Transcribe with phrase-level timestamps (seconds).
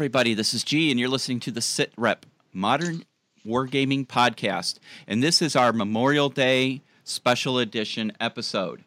[0.00, 0.32] everybody.
[0.32, 2.24] This is G, and you're listening to the Sit Rep
[2.54, 3.04] Modern
[3.46, 4.78] Wargaming Podcast.
[5.06, 8.82] And this is our Memorial Day special edition episode.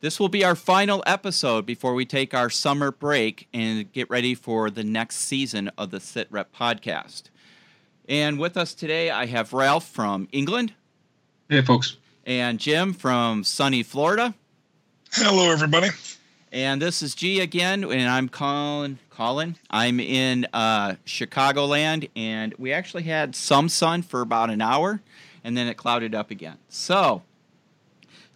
[0.00, 4.34] This will be our final episode before we take our summer break and get ready
[4.34, 7.24] for the next season of the Sit Rep Podcast.
[8.08, 10.72] And with us today, I have Ralph from England.
[11.50, 11.98] Hey, folks.
[12.24, 14.34] And Jim from sunny Florida.
[15.12, 15.88] Hello, everybody.
[16.56, 18.98] And this is G again, and I'm Colin.
[19.10, 19.56] Colin.
[19.68, 25.02] I'm in uh, Chicagoland, and we actually had some sun for about an hour,
[25.44, 26.56] and then it clouded up again.
[26.70, 27.20] So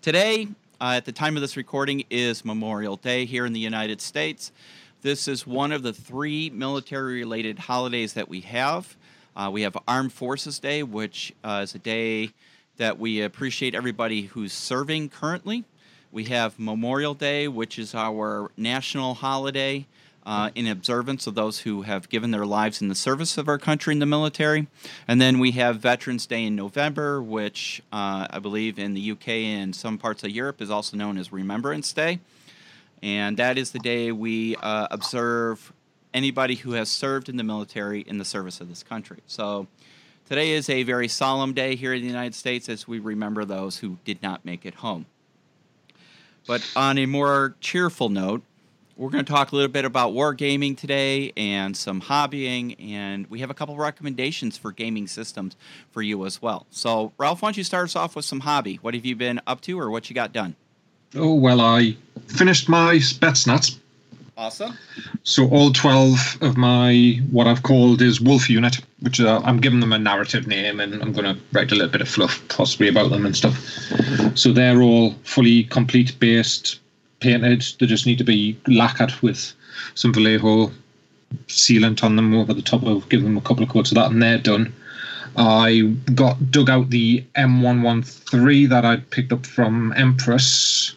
[0.02, 0.48] today,
[0.82, 4.52] uh, at the time of this recording, is Memorial Day here in the United States.
[5.00, 8.98] This is one of the three military-related holidays that we have.
[9.34, 12.32] Uh, we have Armed Forces Day, which uh, is a day
[12.76, 15.64] that we appreciate everybody who's serving currently.
[16.12, 19.86] We have Memorial Day, which is our national holiday
[20.26, 23.58] uh, in observance of those who have given their lives in the service of our
[23.58, 24.66] country in the military.
[25.06, 29.28] And then we have Veterans Day in November, which uh, I believe in the UK
[29.28, 32.18] and some parts of Europe is also known as Remembrance Day.
[33.04, 35.72] And that is the day we uh, observe
[36.12, 39.18] anybody who has served in the military in the service of this country.
[39.28, 39.68] So
[40.28, 43.78] today is a very solemn day here in the United States as we remember those
[43.78, 45.06] who did not make it home.
[46.46, 48.42] But on a more cheerful note,
[48.96, 53.40] we're going to talk a little bit about wargaming today and some hobbying, and we
[53.40, 55.56] have a couple recommendations for gaming systems
[55.90, 56.66] for you as well.
[56.70, 58.76] So, Ralph, why don't you start us off with some hobby?
[58.82, 60.54] What have you been up to, or what you got done?
[61.14, 61.96] Oh well, I
[62.26, 63.78] finished my Spetsnaz.
[64.40, 64.78] Awesome.
[65.22, 69.80] So all twelve of my what I've called is Wolf Unit, which uh, I'm giving
[69.80, 72.88] them a narrative name, and I'm going to write a little bit of fluff possibly
[72.88, 73.58] about them and stuff.
[74.34, 76.80] So they're all fully complete based,
[77.20, 77.66] painted.
[77.78, 79.52] They just need to be lacquered with
[79.94, 80.72] some Vallejo
[81.48, 84.10] sealant on them over the top of give them a couple of coats of that,
[84.10, 84.72] and they're done.
[85.36, 90.94] I got dug out the M113 that I'd picked up from Empress,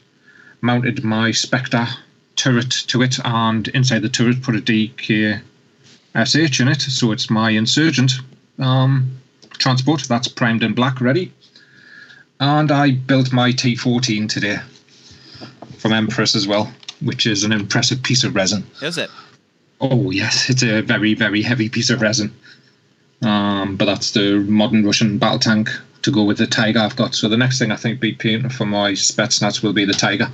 [0.62, 1.90] mounted my Spectre
[2.36, 5.42] turret to it, and inside the turret put a DK
[6.16, 8.14] SH in it, so it's my Insurgent
[8.60, 9.20] um,
[9.58, 11.32] transport that's primed in black, ready.
[12.40, 14.58] And I built my T14 today
[15.78, 18.66] from Empress as well, which is an impressive piece of resin.
[18.82, 19.10] Is it?
[19.82, 22.34] Oh yes, it's a very very heavy piece of resin.
[23.22, 25.70] Um, but that's the modern Russian battle tank
[26.04, 27.16] to go with the Tiger I've got.
[27.16, 30.30] So the next thing I think be painting for my Spetsnaz will be the Tiger.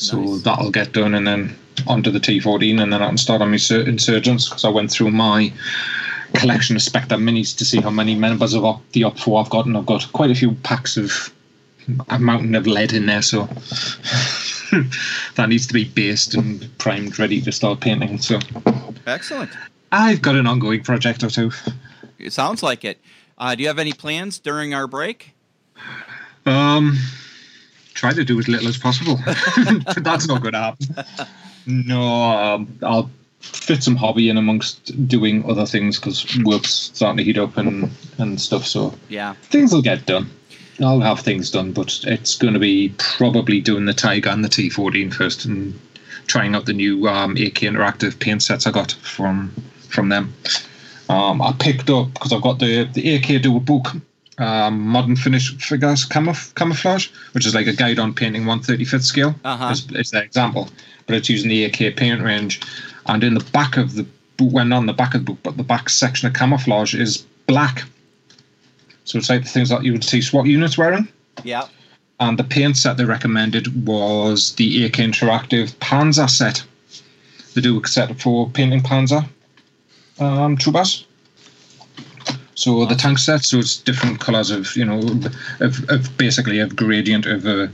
[0.00, 0.42] So Nice.
[0.42, 1.54] that'll get done, and then
[1.86, 4.90] onto the T14, and then I can start on my sur- insurgents because I went
[4.90, 5.52] through my
[6.34, 9.66] collection of Spectre minis to see how many members of op- the OpFor I've got,
[9.66, 11.30] and I've got quite a few packs of
[12.08, 13.44] a mountain of lead in there, so
[15.34, 18.18] that needs to be based and primed, ready to start painting.
[18.18, 18.38] So
[19.06, 19.50] Excellent.
[19.92, 21.50] I've got an ongoing project or two.
[22.18, 22.98] It sounds like it.
[23.36, 25.34] Uh, do you have any plans during our break?
[26.46, 26.96] Um,
[27.94, 29.18] try to do as little as possible.
[29.96, 30.88] That's not going to happen.
[31.66, 37.24] No, um, I'll fit some hobby in amongst doing other things because work's starting to
[37.24, 38.66] heat up and, and stuff.
[38.66, 39.34] So Yeah.
[39.50, 40.30] things will get done.
[40.82, 44.48] I'll have things done, but it's going to be probably doing the Tiger and the
[44.48, 45.78] T14 first and
[46.26, 49.52] trying out the new um, AK Interactive paint sets I got from
[49.88, 50.32] from them.
[51.10, 53.88] Um, I picked up because I've got the the AK Dual Book
[54.38, 59.34] um, Modern Finish Figures camouf- Camouflage, which is like a guide on painting 135th scale.
[59.44, 59.70] Uh-huh.
[59.70, 60.68] Is, is their example,
[61.06, 62.60] but it's using the AK paint range.
[63.06, 64.04] And in the back of the
[64.36, 66.94] book, well, not on the back of the book, but the back section of camouflage
[66.94, 67.84] is black.
[69.04, 71.08] So it's like the things that you would see SWAT units wearing.
[71.42, 71.66] Yeah.
[72.20, 76.62] And the paint set they recommended was the AK Interactive Panzer set.
[77.54, 79.26] They do a set for painting Panzer
[80.20, 81.06] um, troopers.
[82.60, 84.98] So the tank set, so it's different colours of, you know,
[85.60, 87.70] of, of basically a gradient of a,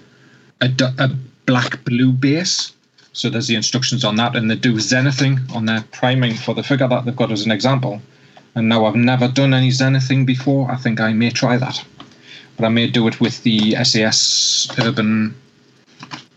[0.60, 1.08] a, a
[1.44, 2.72] black blue base.
[3.12, 6.62] So there's the instructions on that, and they do zenithing on their priming for the
[6.62, 8.00] figure that they've got as an example.
[8.54, 10.70] And now I've never done any zenithing before.
[10.70, 11.84] I think I may try that
[12.56, 15.34] but I may do it with the SAS Urban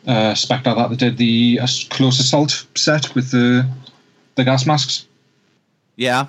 [0.08, 1.60] uh, Spectre that they did the
[1.90, 3.68] Close Assault set with the
[4.36, 5.06] the gas masks.
[5.96, 6.28] Yeah.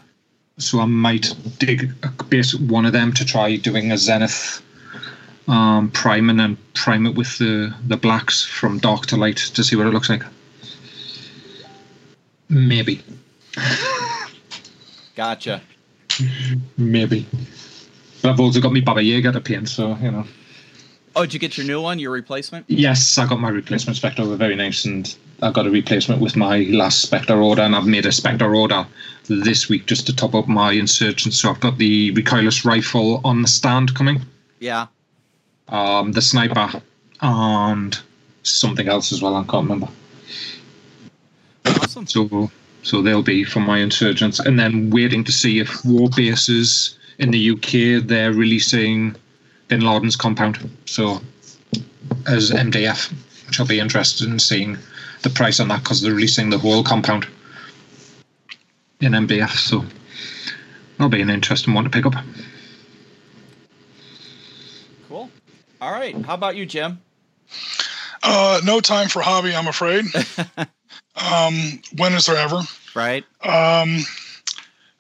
[0.60, 4.62] So I might dig a base one of them to try doing a Zenith
[5.48, 9.76] um, priming and prime it with the the blacks from dark to light to see
[9.76, 10.22] what it looks like.
[12.48, 13.02] Maybe,
[15.16, 15.60] Gotcha.
[16.76, 17.26] maybe.
[18.22, 20.24] But I've also got me Baba Yaga to paint, so you know.
[21.16, 22.66] Oh, did you get your new one, your replacement?
[22.68, 24.24] Yes, I got my replacement Spectre.
[24.24, 27.86] They're very nice, and I got a replacement with my last Spectre order, and I've
[27.86, 28.86] made a Spectre order
[29.28, 31.34] this week just to top up my insurgent.
[31.34, 34.22] So I've got the recoilless rifle on the stand coming.
[34.58, 34.86] Yeah.
[35.68, 36.82] Um, the sniper
[37.22, 37.98] and
[38.42, 39.36] something else as well.
[39.36, 39.88] I can't remember.
[41.64, 42.06] Awesome.
[42.06, 42.50] So
[42.82, 47.50] so they'll be from my insurgents, and then waiting to see if Warbases in the
[47.50, 49.14] UK they're releasing
[49.68, 50.70] Bin Laden's compound.
[50.86, 51.20] So
[52.26, 53.12] as MDF,
[53.46, 54.78] which I'll be interested in seeing
[55.22, 57.26] the price on that because they're releasing the whole compound
[59.00, 59.50] in MDF.
[59.50, 59.84] So
[60.96, 62.14] that'll be an interesting one to pick up.
[65.08, 65.30] Cool.
[65.80, 66.14] All right.
[66.24, 67.00] How about you, Jim?
[68.22, 70.04] Uh, no time for hobby, I'm afraid.
[71.16, 72.60] um, when is there ever?
[72.94, 73.24] Right.
[73.42, 74.04] Um,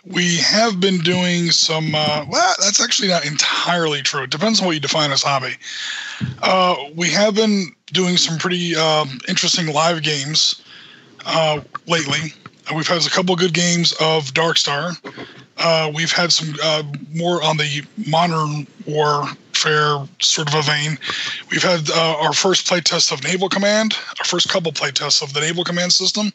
[0.06, 1.94] we have been doing some.
[1.94, 4.22] Uh, well, that's actually not entirely true.
[4.22, 5.54] It depends on what you define as hobby.
[6.42, 10.62] Uh, we have been doing some pretty um, interesting live games
[11.26, 12.32] uh, lately.
[12.74, 14.96] We've had a couple good games of Darkstar.
[15.58, 16.82] Uh, we've had some uh,
[17.14, 20.96] more on the modern warfare sort of a vein.
[21.50, 25.40] We've had uh, our first playtest of Naval Command, our first couple playtests of the
[25.40, 26.32] Naval Command system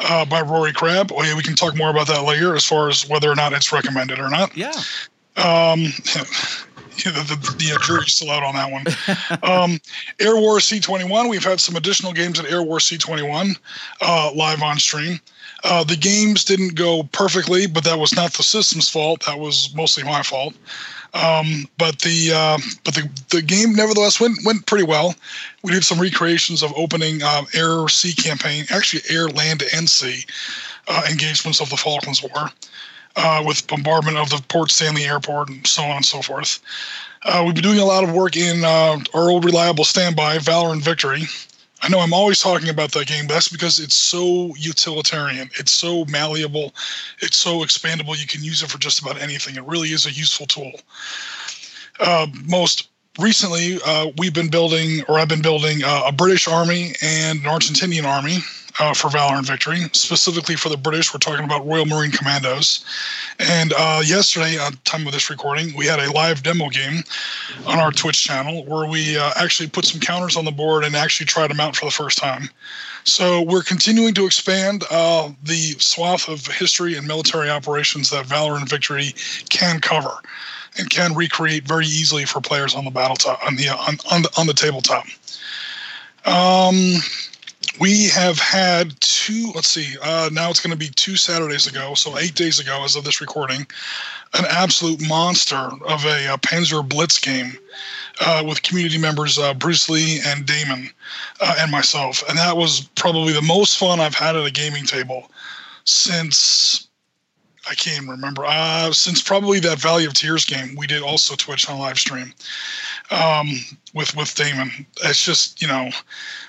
[0.00, 1.12] uh, by Rory Crabb.
[1.14, 3.52] Oh, yeah, we can talk more about that later as far as whether or not
[3.52, 4.56] it's recommended or not.
[4.56, 4.72] Yeah.
[5.36, 5.92] Um,
[7.04, 8.86] the, the, the jury's still out on that one.
[9.42, 9.80] um,
[10.18, 11.28] Air War C21.
[11.28, 13.56] We've had some additional games at Air War C21
[14.00, 15.20] uh, live on stream.
[15.64, 19.24] Uh, the games didn't go perfectly, but that was not the system's fault.
[19.26, 20.54] That was mostly my fault.
[21.14, 25.14] Um, but the uh, but the, the game nevertheless went went pretty well.
[25.62, 30.24] We did some recreations of opening uh, air sea campaign, actually air, land, and sea
[30.88, 32.50] uh, engagements of the Falklands War,
[33.16, 36.60] uh, with bombardment of the Port Stanley Airport and so on and so forth.
[37.24, 40.72] Uh, we've been doing a lot of work in uh, our old reliable standby, Valor
[40.72, 41.24] and Victory.
[41.82, 45.50] I know I'm always talking about that game, but that's because it's so utilitarian.
[45.58, 46.74] It's so malleable.
[47.20, 48.18] It's so expandable.
[48.18, 49.56] You can use it for just about anything.
[49.56, 50.72] It really is a useful tool.
[52.00, 56.94] Uh, most recently, uh, we've been building, or I've been building, uh, a British army
[57.02, 58.38] and an Argentinian army
[58.78, 59.80] uh, for Valor and Victory.
[59.92, 62.84] Specifically for the British, we're talking about Royal Marine Commandos.
[63.38, 67.02] And uh, yesterday, at the time of this recording, we had a live demo game
[67.66, 70.94] on our Twitch channel where we uh, actually put some counters on the board and
[70.94, 72.48] actually tried them out for the first time.
[73.04, 78.56] So we're continuing to expand uh, the swath of history and military operations that Valor
[78.56, 79.14] and Victory
[79.48, 80.10] can cover
[80.78, 84.22] and can recreate very easily for players on the battle top on the on, on
[84.22, 85.06] the on the tabletop.
[86.24, 86.96] Um,
[87.78, 89.52] we have had two.
[89.54, 89.96] Let's see.
[90.02, 93.04] Uh, now it's going to be two Saturdays ago, so eight days ago, as of
[93.04, 93.66] this recording,
[94.34, 97.56] an absolute monster of a, a Panzer Blitz game
[98.20, 100.90] uh, with community members uh, Bruce Lee and Damon
[101.40, 104.84] uh, and myself, and that was probably the most fun I've had at a gaming
[104.84, 105.30] table
[105.84, 106.88] since
[107.68, 108.44] I can't even remember.
[108.46, 112.32] Uh, since probably that Valley of Tears game we did also Twitch on live stream
[113.10, 113.48] um,
[113.94, 114.86] with with Damon.
[115.04, 115.90] It's just you know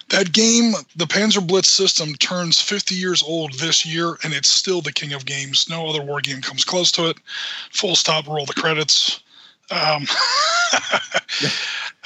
[0.09, 4.81] that game, the Panzer Blitz system turns 50 years old this year, and it's still
[4.81, 5.67] the king of games.
[5.69, 7.17] No other war game comes close to it.
[7.71, 8.27] Full stop.
[8.27, 9.21] Roll the credits.
[9.69, 10.07] Um,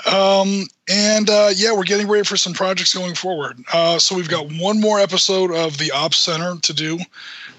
[0.11, 3.63] um, and uh, yeah, we're getting ready for some projects going forward.
[3.71, 6.97] Uh, so we've got one more episode of the Ops Center to do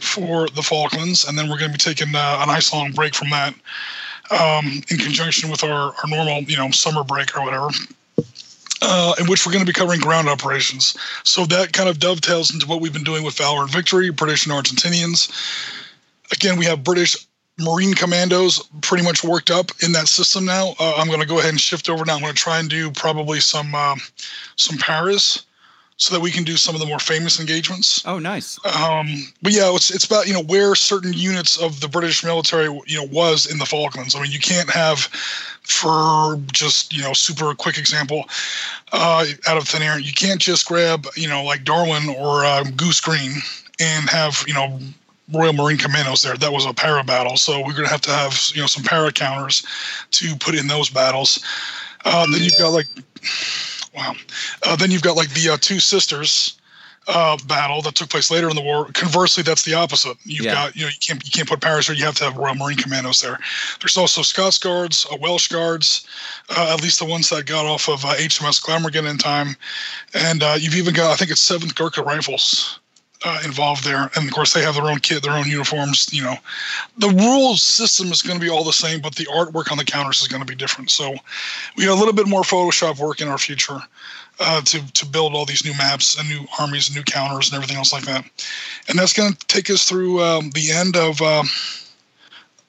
[0.00, 3.14] for the Falklands, and then we're going to be taking uh, a nice long break
[3.14, 3.54] from that
[4.32, 7.68] um, in conjunction with our, our normal, you know, summer break or whatever.
[8.84, 10.96] Uh, in which we're going to be covering ground operations.
[11.22, 14.44] So that kind of dovetails into what we've been doing with Valor and Victory, British
[14.44, 15.30] and Argentinians.
[16.32, 17.16] Again, we have British
[17.60, 20.74] Marine Commandos pretty much worked up in that system now.
[20.80, 22.16] Uh, I'm going to go ahead and shift over now.
[22.16, 23.94] I'm going to try and do probably some uh,
[24.56, 25.44] some Paras
[25.96, 28.02] so that we can do some of the more famous engagements.
[28.06, 28.58] Oh, nice.
[28.64, 29.06] Um,
[29.40, 32.96] but yeah, it's it's about you know where certain units of the British military you
[32.96, 34.14] know was in the Falklands.
[34.14, 34.98] I mean, you can't have
[35.62, 38.24] for just you know super quick example
[38.92, 39.98] uh, out of thin air.
[39.98, 43.32] You can't just grab you know like Darwin or uh, Goose Green
[43.78, 44.78] and have you know
[45.32, 46.36] Royal Marine Commandos there.
[46.36, 48.82] That was a para battle, so we're going to have to have you know some
[48.82, 49.64] para counters
[50.12, 51.44] to put in those battles.
[52.04, 52.86] Uh, then you've got like
[53.94, 54.14] wow.
[54.66, 56.58] Uh, then you've got like the uh, two sisters
[57.08, 58.86] uh, battle that took place later in the war.
[58.92, 60.16] Conversely, that's the opposite.
[60.24, 60.54] You've Yeah.
[60.54, 61.96] got you know you can't you can't put Paras there.
[61.96, 63.38] You have to have Royal Marine Commandos there.
[63.80, 66.06] There's also Scots Guards, uh, Welsh Guards,
[66.50, 69.56] uh, at least the ones that got off of uh, HMS Glamorgan in time,
[70.14, 72.78] and uh, you've even got I think it's Seventh Gurkha Rifles
[73.24, 76.12] uh, involved there, and of course they have their own kit, their own uniforms.
[76.12, 76.36] You know,
[76.98, 79.84] the rules system is going to be all the same, but the artwork on the
[79.84, 80.90] counters is going to be different.
[80.90, 81.14] So
[81.76, 83.80] we got a little bit more Photoshop work in our future
[84.40, 87.56] uh, to to build all these new maps and new armies and new counters and
[87.56, 88.24] everything else like that.
[88.88, 91.44] And that's going to take us through um, the end of uh,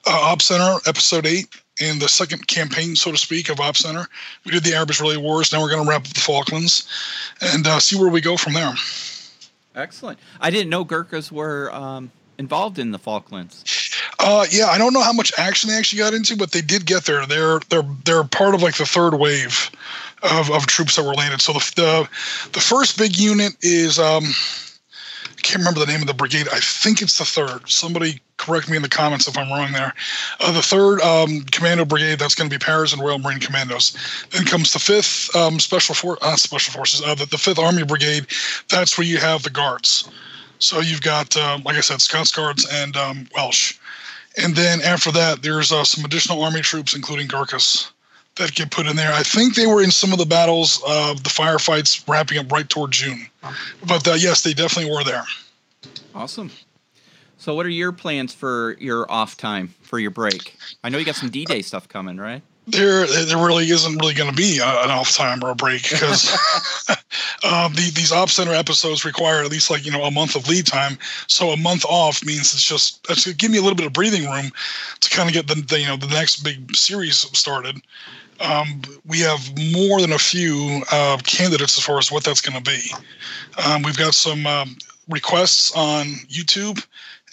[0.06, 1.48] uh, Op Center episode eight
[1.80, 4.06] in the second campaign, so to speak, of Op Center.
[4.44, 5.52] We did the Arab Israeli Wars.
[5.52, 6.86] Now we're going to wrap up the Falklands
[7.40, 8.74] and uh, see where we go from there.
[9.74, 10.18] Excellent.
[10.40, 13.64] I didn't know Gurkhas were um, involved in the Falklands.
[14.18, 16.86] Uh, yeah, I don't know how much action they actually got into, but they did
[16.86, 17.26] get there.
[17.26, 19.70] They're they're they're part of like the third wave
[20.22, 21.40] of, of troops that were landed.
[21.40, 22.08] So the, the
[22.52, 24.24] the first big unit is um,
[25.44, 26.48] can't remember the name of the brigade.
[26.50, 27.68] I think it's the third.
[27.68, 29.92] Somebody correct me in the comments if I'm wrong there.
[30.40, 33.96] Uh, the third um, commando brigade that's going to be Paras and Royal Marine Commandos.
[34.30, 37.02] Then comes the fifth um, special for uh, special forces.
[37.02, 38.26] Uh, the, the fifth Army Brigade.
[38.70, 40.10] That's where you have the guards.
[40.58, 43.78] So you've got, um, like I said, Scots Guards and um, Welsh.
[44.42, 47.92] And then after that, there's uh, some additional army troops, including Gurkhas,
[48.36, 49.12] that get put in there.
[49.12, 52.68] I think they were in some of the battles of the firefights wrapping up right
[52.68, 53.26] toward June.
[53.86, 55.24] But uh, yes, they definitely were there.
[56.14, 56.50] Awesome.
[57.38, 60.56] So, what are your plans for your off time for your break?
[60.82, 62.42] I know you got some D-Day stuff coming, right?
[62.66, 66.30] There, there really isn't really going to be an off time or a break because
[67.44, 70.48] um, the, these op center episodes require at least like you know a month of
[70.48, 70.96] lead time.
[71.26, 74.24] So a month off means it's just it's give me a little bit of breathing
[74.30, 74.50] room
[75.00, 77.76] to kind of get the, the you know the next big series started.
[78.40, 79.40] Um, we have
[79.72, 82.90] more than a few uh, candidates as far as what that's going to be.
[83.64, 84.76] Um, we've got some um,
[85.08, 86.84] requests on YouTube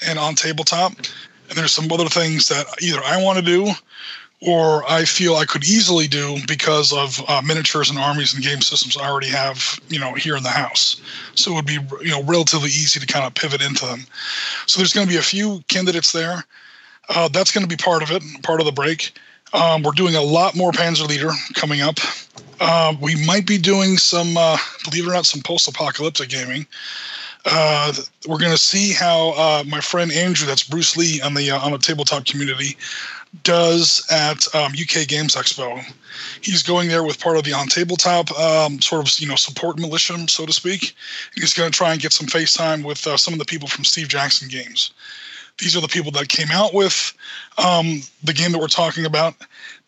[0.05, 0.93] and on tabletop.
[1.49, 3.71] And there's some other things that either I want to do
[4.41, 8.61] or I feel I could easily do because of uh, miniatures and armies and game
[8.61, 10.99] systems I already have, you know, here in the house.
[11.35, 14.05] So it would be, you know, relatively easy to kind of pivot into them.
[14.65, 16.43] So there's going to be a few candidates there.
[17.09, 19.13] Uh, that's going to be part of it, part of the break.
[19.53, 21.97] Um, we're doing a lot more Panzer Leader coming up.
[22.59, 26.65] Uh, we might be doing some, uh, believe it or not, some post-apocalyptic gaming.
[27.45, 27.91] Uh,
[28.27, 31.59] we're going to see how uh, my friend Andrew, that's Bruce Lee on the uh,
[31.59, 32.77] on the tabletop community,
[33.41, 35.83] does at um, UK Games Expo.
[36.41, 39.79] He's going there with part of the on tabletop um, sort of you know support
[39.79, 40.95] militia, so to speak.
[41.33, 43.85] He's going to try and get some FaceTime with uh, some of the people from
[43.85, 44.91] Steve Jackson Games.
[45.61, 47.13] These are the people that came out with
[47.63, 49.35] um, the game that we're talking about.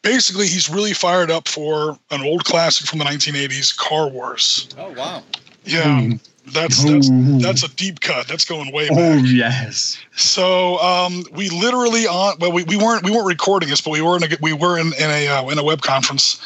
[0.03, 4.69] Basically, he's really fired up for an old classic from the 1980s, Car Wars.
[4.77, 5.23] Oh wow!
[5.65, 5.83] Yeah.
[5.83, 6.32] Mm.
[6.45, 7.09] That's that's
[7.41, 8.27] that's a deep cut.
[8.27, 8.97] That's going way back.
[8.99, 9.97] Oh yes.
[10.15, 14.01] So um, we literally on well we, we weren't we weren't recording this, but we
[14.01, 16.41] were in a we were in, in a uh, in a web conference.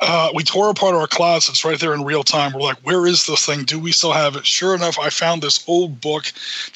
[0.00, 2.54] Uh, we tore apart our closets right there in real time.
[2.54, 3.64] We're like, where is this thing?
[3.64, 4.46] Do we still have it?
[4.46, 6.24] Sure enough, I found this old book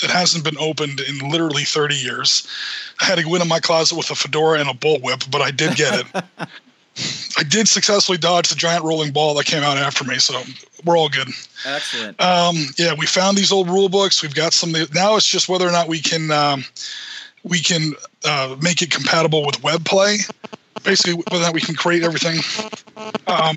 [0.03, 2.47] that hasn't been opened in literally 30 years.
[3.01, 5.51] I had to go into my closet with a fedora and a bullwhip, but I
[5.51, 6.25] did get it.
[7.37, 10.43] I did successfully dodge the giant rolling ball that came out after me, so
[10.85, 11.29] we're all good.
[11.67, 12.21] Excellent.
[12.21, 14.23] Um, yeah, we found these old rule books.
[14.23, 14.73] We've got some.
[14.95, 16.65] Now it's just whether or not we can um,
[17.43, 17.93] we can
[18.25, 20.19] uh, make it compatible with web play.
[20.85, 22.39] Basically, whether or not we can create everything.
[23.27, 23.57] Um,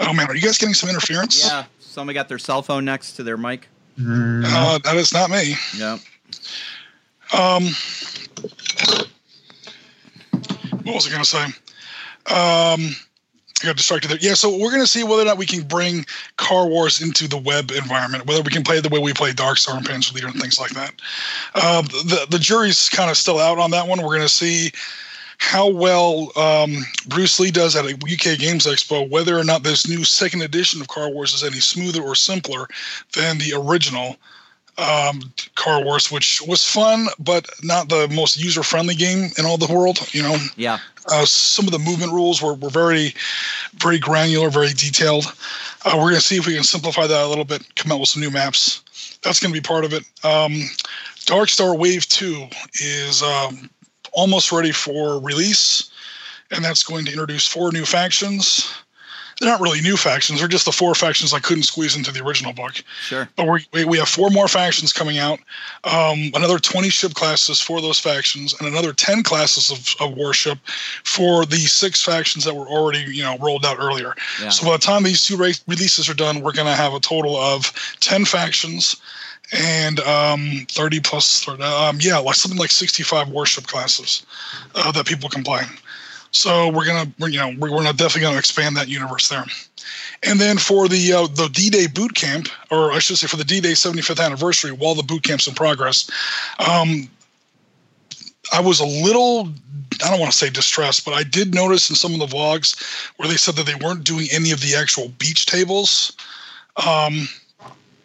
[0.00, 1.44] oh man, are you guys getting some interference?
[1.44, 3.68] Yeah, somebody got their cell phone next to their mic.
[4.00, 5.54] Uh, that is not me.
[5.76, 5.98] Yeah.
[7.32, 7.64] Um,
[10.82, 11.46] what was I going to say?
[12.30, 12.94] Um,
[13.62, 14.18] I got distracted there.
[14.20, 16.06] Yeah, so we're going to see whether or not we can bring
[16.36, 19.58] Car Wars into the web environment, whether we can play the way we play Dark
[19.58, 20.92] Star and Panzer Leader and things like that.
[21.54, 24.00] Uh, the the jury's kind of still out on that one.
[24.00, 24.70] We're going to see
[25.38, 29.88] how well um, Bruce Lee does at a UK Games Expo, whether or not this
[29.88, 32.68] new second edition of Car Wars is any smoother or simpler
[33.14, 34.16] than the original
[34.78, 39.58] um, Car Wars, which was fun, but not the most user friendly game in all
[39.58, 39.98] the world.
[40.14, 40.78] You know, yeah.
[41.10, 43.14] Uh, some of the movement rules were, were very,
[43.74, 45.24] very granular, very detailed.
[45.84, 48.00] Uh, we're going to see if we can simplify that a little bit, come out
[48.00, 49.18] with some new maps.
[49.22, 50.04] That's going to be part of it.
[50.22, 50.68] Um,
[51.24, 53.70] Dark Star Wave 2 is um,
[54.12, 55.90] almost ready for release,
[56.50, 58.70] and that's going to introduce four new factions
[59.40, 60.40] they're not really new factions.
[60.40, 62.82] They're just the four factions I couldn't squeeze into the original book.
[63.02, 63.28] Sure.
[63.36, 65.38] But we we have four more factions coming out.
[65.84, 70.58] Um, another 20 ship classes for those factions, and another 10 classes of, of warship
[71.04, 74.14] for the six factions that were already you know rolled out earlier.
[74.40, 74.48] Yeah.
[74.48, 77.00] So by the time these two re- releases are done, we're going to have a
[77.00, 78.96] total of 10 factions
[79.52, 84.26] and um, 30 plus, um, yeah, like something like 65 warship classes
[84.74, 85.62] uh, that people can play.
[86.30, 89.44] So we're gonna, we're, you know, we're, we're definitely gonna expand that universe there.
[90.22, 93.44] And then for the uh, the D-Day boot camp, or I should say for the
[93.44, 96.10] D-Day 75th anniversary, while the boot camp's in progress,
[96.58, 97.08] um,
[98.52, 99.48] I was a little
[100.04, 102.80] I don't want to say distressed, but I did notice in some of the vlogs
[103.16, 106.16] where they said that they weren't doing any of the actual beach tables.
[106.76, 107.28] Um,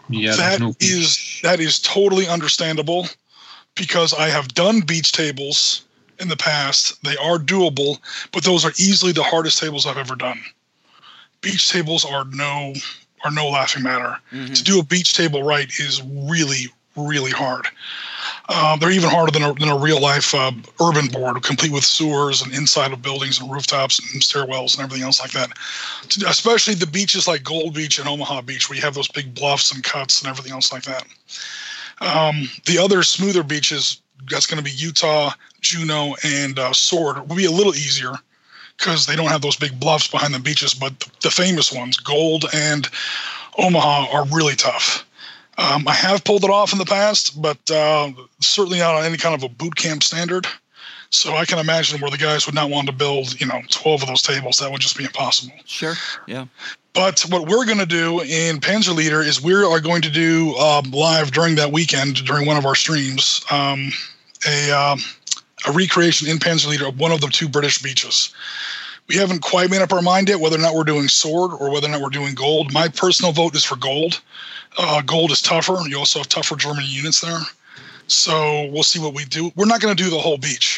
[0.10, 3.08] Yeah, that no is that is totally understandable
[3.76, 5.83] because I have done beach tables
[6.20, 7.02] in the past.
[7.04, 8.00] They are doable,
[8.32, 10.42] but those are easily the hardest tables I've ever done.
[11.42, 12.74] Beach tables are no
[13.26, 14.18] are no laughing matter.
[14.34, 14.56] Mhm.
[14.56, 17.68] To do a beach table right is really really hard.
[18.50, 20.52] Um, they're even harder than a, than a real life uh,
[20.82, 25.04] urban board, complete with sewers and inside of buildings and rooftops and stairwells and everything
[25.04, 25.50] else like that.
[26.28, 29.74] Especially the beaches like Gold Beach and Omaha Beach, where you have those big bluffs
[29.74, 31.06] and cuts and everything else like that.
[32.02, 37.36] Um, the other smoother beaches, that's going to be Utah, Juno, and uh, Sword, will
[37.36, 38.14] be a little easier
[38.78, 40.74] because they don't have those big bluffs behind the beaches.
[40.74, 42.90] But the, the famous ones, Gold and
[43.58, 45.06] Omaha, are really tough.
[45.58, 49.18] Um, I have pulled it off in the past, but uh, certainly not on any
[49.18, 50.48] kind of a boot camp standard.
[51.14, 54.02] So I can imagine where the guys would not want to build, you know, 12
[54.02, 54.58] of those tables.
[54.58, 55.54] That would just be impossible.
[55.64, 55.94] Sure.
[56.26, 56.48] Yeah.
[56.94, 60.56] But what we're going to do in Panzer Leader is we are going to do
[60.56, 63.92] um, live during that weekend, during one of our streams, um,
[64.48, 65.00] a, um,
[65.68, 68.34] a recreation in Panzer Leader of one of the two British beaches.
[69.08, 71.72] We haven't quite made up our mind yet whether or not we're doing sword or
[71.72, 72.74] whether or not we're doing gold.
[72.74, 74.20] My personal vote is for gold.
[74.80, 75.78] Uh, gold is tougher.
[75.88, 77.42] You also have tougher German units there.
[78.08, 79.52] So we'll see what we do.
[79.56, 80.73] We're not going to do the whole beach.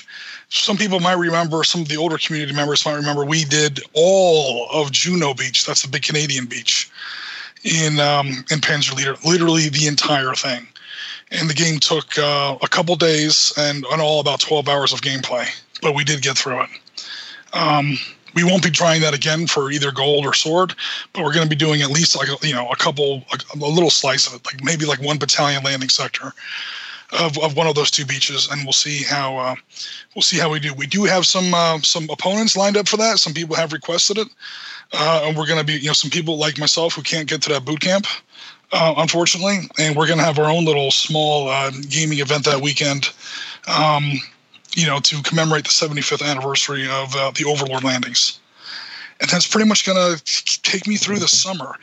[0.49, 4.67] Some people might remember, some of the older community members might remember, we did all
[4.71, 5.65] of Juno Beach.
[5.65, 6.89] That's the big Canadian beach
[7.63, 10.67] in um, in Panzer Leader, literally the entire thing.
[11.31, 15.01] And the game took uh, a couple days and, and all about 12 hours of
[15.01, 15.47] gameplay,
[15.81, 16.69] but we did get through it.
[17.53, 17.97] Um,
[18.35, 20.75] we won't be trying that again for either gold or sword,
[21.13, 23.41] but we're going to be doing at least like a, you know a couple like
[23.53, 26.33] a little slice of it, like maybe like one battalion landing sector
[27.11, 29.55] of, of one of those two beaches, and we'll see how uh,
[30.15, 30.73] we'll see how we do.
[30.73, 33.19] We do have some uh, some opponents lined up for that.
[33.19, 34.27] Some people have requested it,
[34.93, 37.41] uh, and we're going to be you know some people like myself who can't get
[37.43, 38.07] to that boot camp,
[38.71, 42.61] uh, unfortunately, and we're going to have our own little small uh, gaming event that
[42.61, 43.11] weekend.
[43.67, 44.13] Um,
[44.75, 48.39] you know, to commemorate the 75th anniversary of uh, the Overlord landings.
[49.21, 51.77] And that's pretty much going to take me through the summer.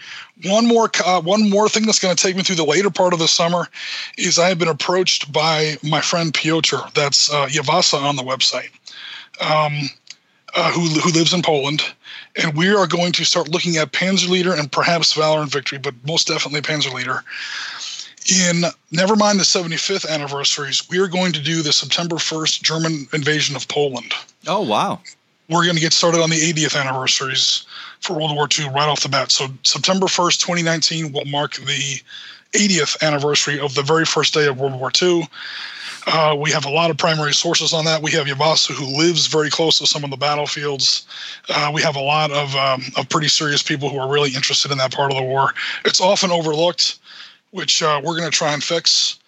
[0.45, 3.13] One more, uh, one more thing that's going to take me through the later part
[3.13, 3.69] of the summer
[4.19, 8.71] is I have been approached by my friend Piotr, that's uh, Yavasa on the website,
[9.41, 9.91] um,
[10.55, 11.83] uh, who who lives in Poland,
[12.37, 15.79] and we are going to start looking at Panzer Leader and perhaps Valor and Victory,
[15.79, 17.23] but most definitely Panzer Leader
[18.31, 23.09] in never mind the 75th anniversaries, we are going to do the September 1st German
[23.13, 24.15] invasion of Poland.
[24.47, 25.01] Oh wow.
[25.49, 27.67] We're going to get started on the 80th anniversaries
[28.01, 29.31] for World War II right off the bat.
[29.31, 32.01] So September 1st, 2019 will mark the
[32.53, 35.29] 80th anniversary of the very first day of World War II.
[36.07, 38.03] Uh, we have a lot of primary sources on that.
[38.03, 41.07] We have Yabasu, who lives very close to some of the battlefields.
[41.49, 44.73] Uh, we have a lot of, um, of pretty serious people who are really interested
[44.73, 45.53] in that part of the war.
[45.85, 46.99] It's often overlooked
[47.53, 49.19] which uh, we're going to try and fix.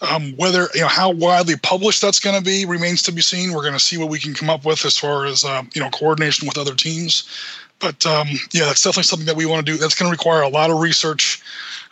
[0.00, 3.52] Um, whether you know how widely published that's going to be remains to be seen.
[3.52, 5.80] We're going to see what we can come up with as far as uh, you
[5.80, 7.28] know coordination with other teams.
[7.80, 9.78] But um, yeah, that's definitely something that we want to do.
[9.78, 11.42] That's going to require a lot of research,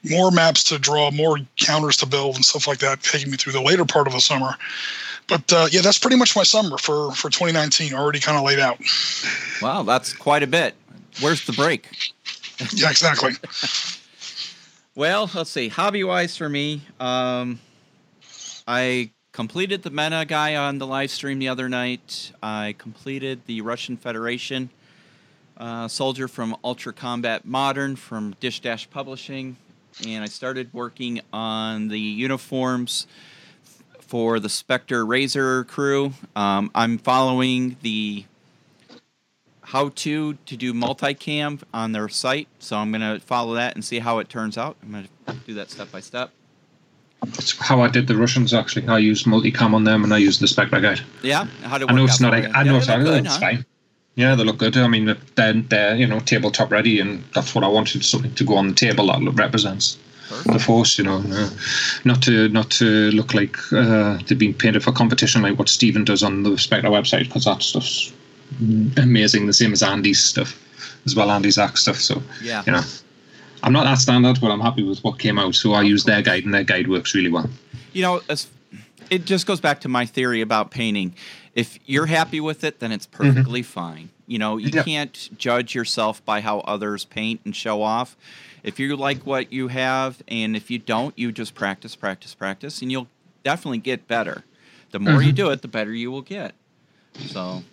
[0.05, 3.03] more maps to draw, more counters to build, and stuff like that.
[3.03, 4.55] Taking me through the later part of the summer.
[5.29, 8.61] But uh, yeah, that's pretty much my summer for for 2019 already kind of laid
[8.61, 8.79] out.
[9.61, 10.75] Wow, that's quite a bit.
[11.21, 11.89] Where's the break?
[12.73, 13.33] Yeah, exactly.
[14.97, 15.69] Well, let's see.
[15.69, 17.61] Hobby wise for me, um,
[18.67, 22.33] I completed the meta guy on the live stream the other night.
[22.43, 24.71] I completed the Russian Federation
[25.57, 29.57] uh, soldier from Ultra Combat Modern from Dish Dash Publishing,
[30.05, 33.07] and I started working on the uniforms
[34.01, 36.13] for the Spectre Razor crew.
[36.35, 38.25] Um, I'm following the
[39.63, 42.49] how to to do multicam on their site.
[42.59, 44.77] So I'm gonna follow that and see how it turns out.
[44.83, 46.33] I'm gonna do that step by step.
[47.39, 48.87] It's how I did the Russians actually.
[48.89, 51.01] I used multicam on them and I used the Spectre guide.
[51.23, 52.35] Yeah, how to I know it's not.
[52.35, 53.41] I know Yeah, it's, they I look know good, it's huh?
[53.41, 53.67] fine.
[54.15, 54.77] Yeah, they look good.
[54.77, 58.45] I mean, they're, they're you know tabletop ready, and that's what I wanted something to
[58.45, 59.99] go on the table that represents
[60.47, 60.99] the force.
[60.99, 61.51] You know, uh,
[62.05, 66.05] not to not to look like uh, they've been painted for competition like what Stephen
[66.05, 68.13] does on the Spectre website because that stuff's
[68.97, 69.47] amazing.
[69.47, 70.63] The same as Andy's stuff
[71.05, 71.97] as well, Andy Zach's stuff.
[71.97, 72.63] So Yeah.
[72.67, 72.83] you know,
[73.67, 75.57] I'm not that standard, but I'm happy with what came out.
[75.57, 77.51] So I use their guide, and their guide works really well.
[77.93, 78.47] You know, as,
[79.11, 81.15] it just goes back to my theory about painting.
[81.55, 83.25] If you're happy with it, then it's Mm-hmm.
[83.35, 84.11] perfectly fine.
[84.29, 84.85] You know, you Yeah.
[84.85, 88.17] can't judge yourself by how others paint and show off.
[88.63, 92.83] If you like what you have, and if you don't, you just practice, practice, practice,
[92.83, 93.09] and you'll
[93.43, 94.45] definitely get better.
[94.93, 95.37] The more you Mhm.
[95.37, 96.55] do it, the better you will get.
[97.27, 97.65] So,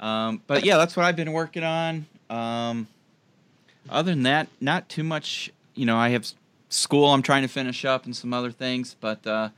[0.00, 2.06] um, but yeah, that's what I've been working on.
[2.30, 2.88] Um,
[3.90, 5.50] other than that, not too much.
[5.74, 6.26] You know, I have
[6.68, 9.50] school I'm trying to finish up and some other things, but uh,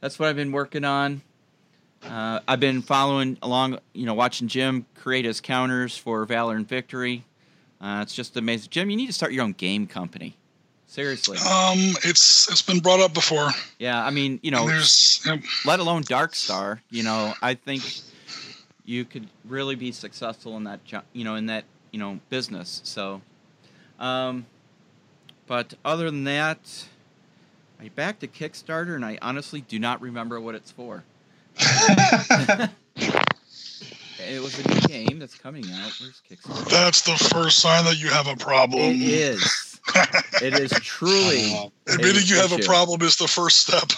[0.00, 1.22] that's what I've been working on.
[2.02, 6.68] Uh, I've been following along, you know, watching Jim create his counters for Valor and
[6.68, 7.24] Victory.
[7.80, 8.70] Uh, it's just amazing.
[8.70, 10.36] Jim, you need to start your own game company.
[10.86, 11.38] Seriously.
[11.38, 13.48] Um, it's it's been brought up before.
[13.78, 15.40] Yeah, I mean, you And know, there's yep.
[15.64, 16.82] let alone Dark Star.
[16.90, 17.82] You know, I think
[18.84, 20.80] you could really be successful in that,
[21.14, 22.82] you know, in that, you know, business.
[22.84, 23.22] So,
[24.02, 24.46] um,
[25.46, 26.84] but other than that,
[27.80, 31.04] I backed a Kickstarter, and I honestly do not remember what it's for.
[34.30, 35.92] It was a new game that's coming out.
[35.98, 36.68] Where's Kickstarter?
[36.70, 38.82] that's the first sign that you have a problem.
[38.82, 39.80] It is.
[40.40, 41.70] It is truly.
[41.88, 43.90] Admitting you have a problem is the first step.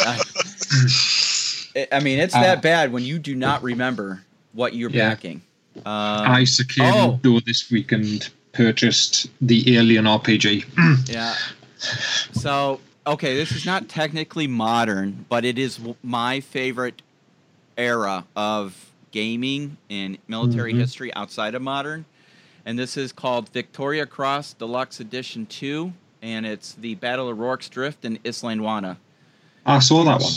[0.00, 5.10] I, I mean, it's Uh, that bad when you do not remember what you're Yeah.
[5.10, 5.42] backing.
[5.76, 7.20] Um, I came Oh.
[7.22, 8.28] though this week and
[8.62, 10.64] purchased the Alien RPG.
[11.08, 11.34] Yeah.
[12.32, 17.00] So, okay, this is not technically modern, but it is my favorite
[17.76, 20.78] era of gaming and military Mhm.
[20.80, 22.04] history outside of modern.
[22.66, 27.68] And this is called Victoria Cross Deluxe Edition 2, and it's the Battle of Rorke's
[27.68, 28.96] Drift in Isandlwana.
[29.64, 30.32] I saw that one.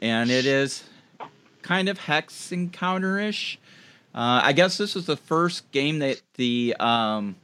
[0.00, 0.84] And it is
[1.62, 3.58] kind of hex encounter ish.
[4.14, 7.34] Uh, I guess this was the first game that the um,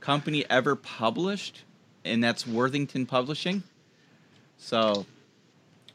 [0.00, 1.62] company ever published,
[2.04, 3.62] and that's Worthington Publishing.
[4.58, 5.06] So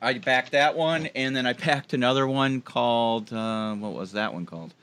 [0.01, 4.33] I backed that one, and then I packed another one called uh, what was that
[4.33, 4.73] one called?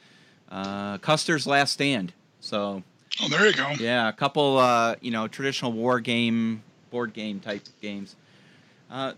[0.51, 2.13] Uh, Custer's Last Stand.
[2.41, 2.83] So
[3.21, 3.71] Oh, there you go.
[3.79, 8.17] yeah, a couple uh, you know traditional war game, board game type games.
[8.91, 9.13] Uh,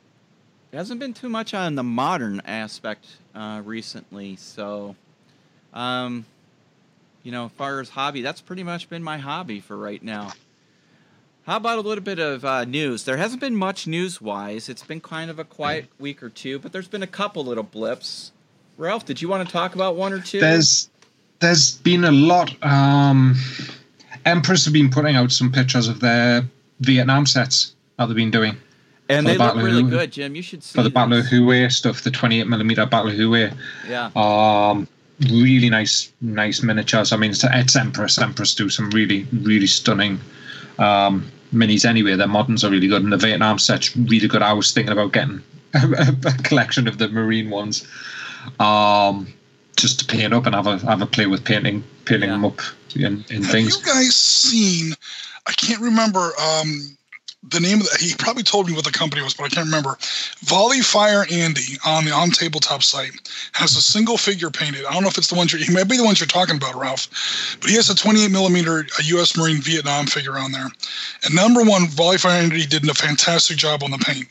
[0.71, 4.97] there hasn't been too much on the modern aspect uh, recently, so
[5.73, 6.25] um,
[7.25, 10.33] you know, as far as hobby, that's pretty much been my hobby for right now.
[11.47, 13.05] How about a little bit of uh, news?
[13.05, 14.69] There hasn't been much news wise.
[14.69, 17.65] It's been kind of a quiet week or two, but there's been a couple little
[17.65, 18.31] blips.
[18.79, 20.41] Ralph, did you want to talk about one or two?
[20.41, 20.89] There's
[21.41, 22.55] there's been a lot.
[22.65, 23.35] Um,
[24.25, 26.45] Empress have been putting out some pictures of their
[26.81, 28.57] Vietnam sets that they've been doing
[29.09, 30.35] and they the look really Hue- good, Jim.
[30.35, 31.31] You should see for the Battle of these.
[31.31, 33.51] Hue stuff, the 28 millimeter Battle of Hue.
[33.89, 34.11] Yeah.
[34.17, 34.89] Um,
[35.21, 37.13] really nice, nice miniatures.
[37.13, 38.19] I mean, it's, it's Empress.
[38.19, 40.21] Empress do some really, really stunning
[40.79, 41.85] um, minis.
[41.85, 44.43] Anyway, their moderns are really good, and the Vietnam set's really good.
[44.43, 45.43] I was thinking about getting
[45.75, 47.87] a, a collection of the Marine ones,
[48.61, 49.29] um,
[49.77, 52.35] just to paint up and have a have a play with painting, painting Yeah.
[52.37, 52.61] them up
[52.95, 53.77] in, in Have things.
[53.79, 54.95] you guys seen?
[55.47, 56.97] I can't remember um,
[57.51, 57.99] the name of the.
[58.01, 59.97] He probably told me what the company was, but I can't remember.
[60.41, 63.13] Volley Fire Andy on the on tabletop site
[63.53, 64.85] has a single figure painted.
[64.85, 65.63] I don't know if it's the ones you're.
[65.63, 67.09] He may be the ones you're talking about, Ralph.
[67.61, 69.37] But he has a 28 millimeter a U.S.
[69.37, 70.69] Marine Vietnam figure on there.
[71.25, 74.29] And number one, Volley Fire Andy did a fantastic job on the paint.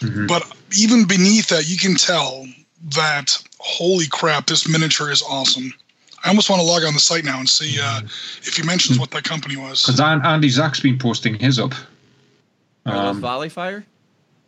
[0.00, 0.28] Mhm.
[0.28, 2.46] But even beneath that, you can tell
[2.94, 5.72] that holy crap, this miniature is awesome.
[6.24, 8.00] I almost want to log on the site now and see uh,
[8.42, 9.84] if he mentions what that company was.
[9.84, 11.74] Because Andy Zach's been posting his up.
[12.86, 13.84] Are those Um, volley fire?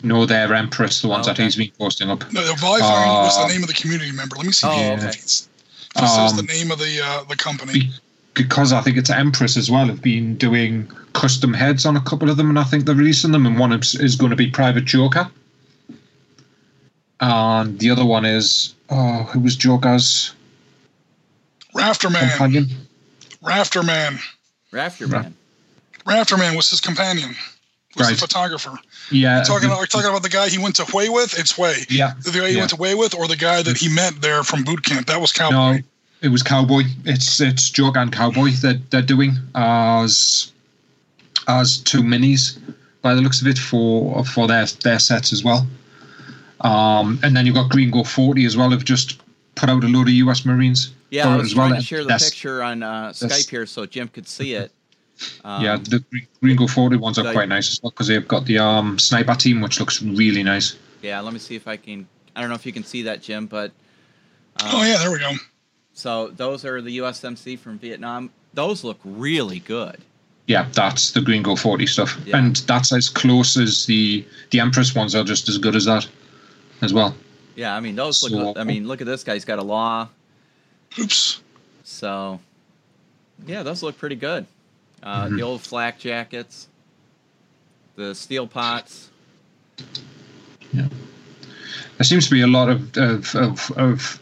[0.03, 1.45] no, they're Empress, the ones Oh, that okay.
[1.45, 2.31] he's been posting up.
[2.33, 4.37] No, the Volley Fire was the Uh, name of the community member.
[4.37, 5.09] Let me see Oh, if okay.
[5.09, 5.49] it's-
[5.97, 7.73] if it says the Um, name of the uh, the company.
[7.73, 7.93] Be-
[8.35, 12.29] because I think it's Empress as well have been doing custom heads on a couple
[12.29, 13.47] of them, and I think they're releasing them.
[13.47, 15.31] And one is, is going to be Private Joker,
[17.21, 20.33] and the other one is oh, who was Joker's
[21.75, 22.29] Rafterman.
[22.29, 22.69] companion?
[23.43, 24.21] Rafterman.
[24.71, 25.35] Rafter Ra- Man.
[26.07, 27.35] Rafterman was his companion.
[27.97, 28.15] Was Right.
[28.15, 28.79] the photographer.
[29.11, 31.39] Yeah, Talking, the- are talking about the guy he went to Hue with?
[31.39, 31.73] It's Hue.
[31.89, 32.13] yeah.
[32.23, 32.59] The guy he Yeah.
[32.61, 35.07] went to Hue with, or the guy that he met there from boot camp?
[35.07, 35.55] That was Cowboy.
[35.77, 35.79] No,
[36.21, 36.83] it was Cowboy.
[37.07, 40.53] It's it's Joker and Cowboy that they're doing as
[41.49, 42.59] as two minis
[43.03, 45.67] by the looks of it for for their their sets as well.
[46.61, 48.71] Um, and then you've got Gringo Forty as well.
[48.71, 49.19] Have just
[49.55, 50.91] put out a load of US Marines.
[51.11, 51.69] Yeah, I it was as well.
[51.69, 54.73] trying to share the That's- picture on uh, Skype here so Jim could see it.
[55.45, 58.27] Um, yeah, the Gre- Gringo Forty ones are like- quite nice as well because they've
[58.29, 60.77] got the um, sniper team, which looks really nice.
[61.03, 61.21] yeah.
[61.21, 62.07] Let me see if I can.
[62.35, 63.71] I don't know if you can see that, Jim, but.
[64.63, 65.33] Um, Oh yeah, there we go.
[65.95, 68.31] So those are the USMC from Vietnam.
[68.55, 69.99] Those look really good.
[70.47, 72.37] Yeah, that's the Gringo Forty stuff, Yeah.
[72.39, 76.07] and that's as close as the the Empress ones are just as good as that
[76.83, 77.17] as well.
[77.57, 78.55] Yeah, I mean those look.
[78.57, 79.33] So- I mean, look at this guy.
[79.35, 80.09] He's got a law.
[80.99, 81.41] Oops.
[81.85, 82.41] So,
[83.47, 84.47] yeah, those look pretty good.
[85.03, 85.37] Uh, Mhm.
[85.37, 86.69] The old flak jackets,
[87.97, 89.11] the steel pots.
[90.73, 90.89] Yeah,
[91.99, 94.21] there seems to be a lot of of, of, of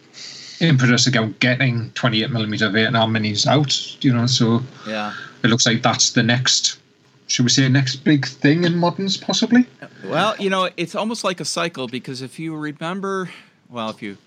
[0.61, 4.03] impetus about getting 28 millimeter Vietnam minis out.
[4.05, 5.13] You know, so Yeah.
[5.43, 6.79] it looks like that's the next.
[7.27, 9.67] Should we say next big thing in moderns, possibly?
[10.05, 13.31] Well, you know, it's almost like a cycle because if you remember,
[13.71, 14.19] well, if you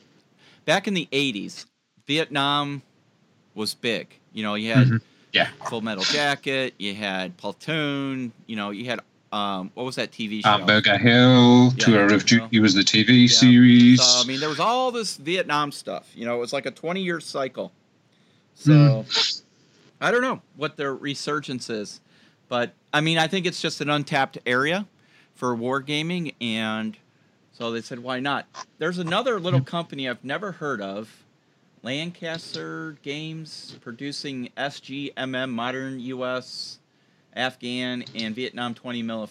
[0.66, 1.66] back in the 80s,
[2.08, 2.82] Vietnam
[3.54, 4.08] was big.
[4.34, 5.02] You know, you had Mhm.
[5.34, 5.50] Yeah.
[5.70, 9.00] Full Metal Jacket, you had Platoon, you know, you had
[9.32, 10.58] um what was that TV uh, show?
[10.58, 13.36] Hamburger Hill, Yeah, Tour of Duty was the TV Yeah.
[13.36, 14.02] series.
[14.02, 16.12] So, I mean, there was all this Vietnam stuff.
[16.16, 17.72] You know, it was like a 20 year cycle.
[18.56, 19.12] So hmm.
[20.02, 22.02] I don't know what their resurgence is,
[22.48, 24.88] but I mean, I think it's just an untapped area
[25.36, 26.98] for wargaming, and
[27.52, 28.48] so they said, why not?
[28.80, 29.66] There's another little hmm.
[29.66, 31.24] company I've never heard of,
[31.84, 36.80] Lancaster Games, producing SGMM modern U.S.,
[37.36, 39.30] Afghan, and Vietnam 20 mil.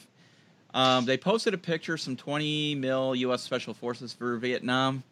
[0.72, 3.42] Um, they posted a picture some 20 mil U.S.
[3.42, 5.02] Special Forces for Vietnam.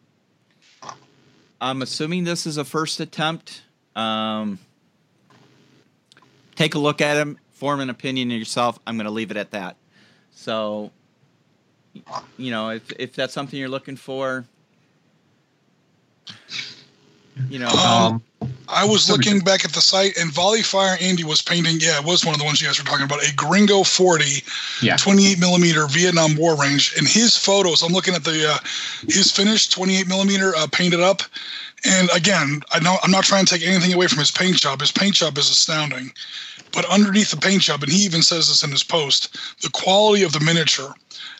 [1.59, 3.63] I'm assuming this is a first attempt.
[3.95, 4.59] Um,
[6.55, 8.79] take a look at them, form an opinion yourself.
[8.85, 9.77] I'm going to leave it at that.
[10.31, 10.91] So,
[12.37, 14.45] you know, if if that's something you're looking for,
[17.49, 18.21] you know, um,
[18.67, 21.77] I was looking back at the site, and Volley Fire Andy was painting.
[21.79, 23.23] Yeah, it was one of the ones you guys were talking about.
[23.23, 24.43] A Gringo 40,
[24.81, 24.95] yeah.
[24.95, 26.93] 28 millimeter Vietnam War range.
[26.97, 28.57] And his photos, I'm looking at the uh,
[29.07, 31.21] his finished 28 millimeter uh, painted up.
[31.85, 34.81] And again, I know I'm not trying to take anything away from his paint job.
[34.81, 36.11] His paint job is astounding.
[36.71, 40.23] But underneath the paint job, and he even says this in his post, the quality
[40.23, 40.93] of the miniature.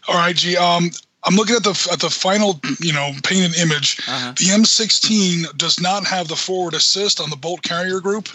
[0.07, 0.55] All right, G.
[0.55, 0.91] Um,
[1.25, 3.99] I'm looking at the at the final, you know, painted image.
[4.07, 4.33] uh-huh.
[4.37, 8.29] The M16 does not have the forward assist on the bolt carrier group.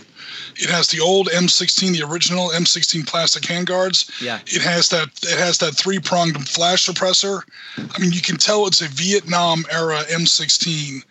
[0.57, 4.21] It has the old M16, the original M16 plastic handguards.
[4.21, 7.43] yeah, It has that it has that three pronged flash suppressor.
[7.79, 11.03] I mean, you can tell it's a Vietnam era M16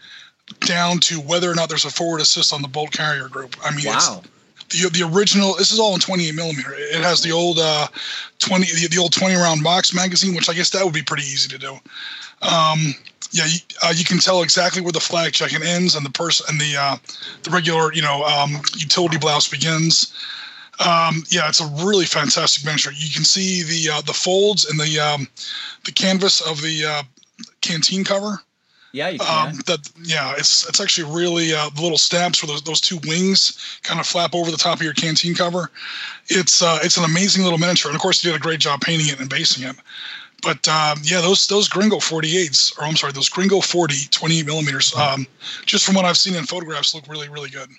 [0.61, 3.55] down to whether or not there's a forward assist on the bolt carrier group.
[3.63, 4.29] I mean, wow, it's
[4.69, 5.55] the the original.
[5.55, 6.73] This is all in 28 millimeter.
[6.73, 7.87] It has the old uh,
[8.39, 11.23] 20 the, the old 20 round box magazine, which I guess that would be pretty
[11.23, 11.73] easy to do.
[12.41, 12.95] Um,
[13.31, 16.45] yeah, you, uh, you can tell exactly where the flak jacket ends and the person
[16.49, 16.97] and the uh,
[17.43, 20.13] the regular you know um, utility blouse begins.
[20.79, 22.93] Um, yeah, it's a really fantastic miniature.
[22.95, 25.27] You can see the uh, the folds and the um,
[25.83, 27.03] the canvas of the uh,
[27.61, 28.41] canteen cover.
[28.91, 29.49] Yeah, you can.
[29.49, 32.99] Um, that yeah, it's it's actually really uh, the little stamps where those, those two
[33.07, 35.69] wings kind of flap over the top of your canteen cover.
[36.27, 38.81] It's uh, it's an amazing little miniature, and of course, you did a great job
[38.81, 39.75] painting it and basing it.
[40.41, 44.95] But um, yeah, those those Gringo 48s, or I'm sorry, those Gringo 40 28 millimeters,
[44.95, 45.27] um,
[45.65, 47.69] just from what I've seen in photographs, look really really good.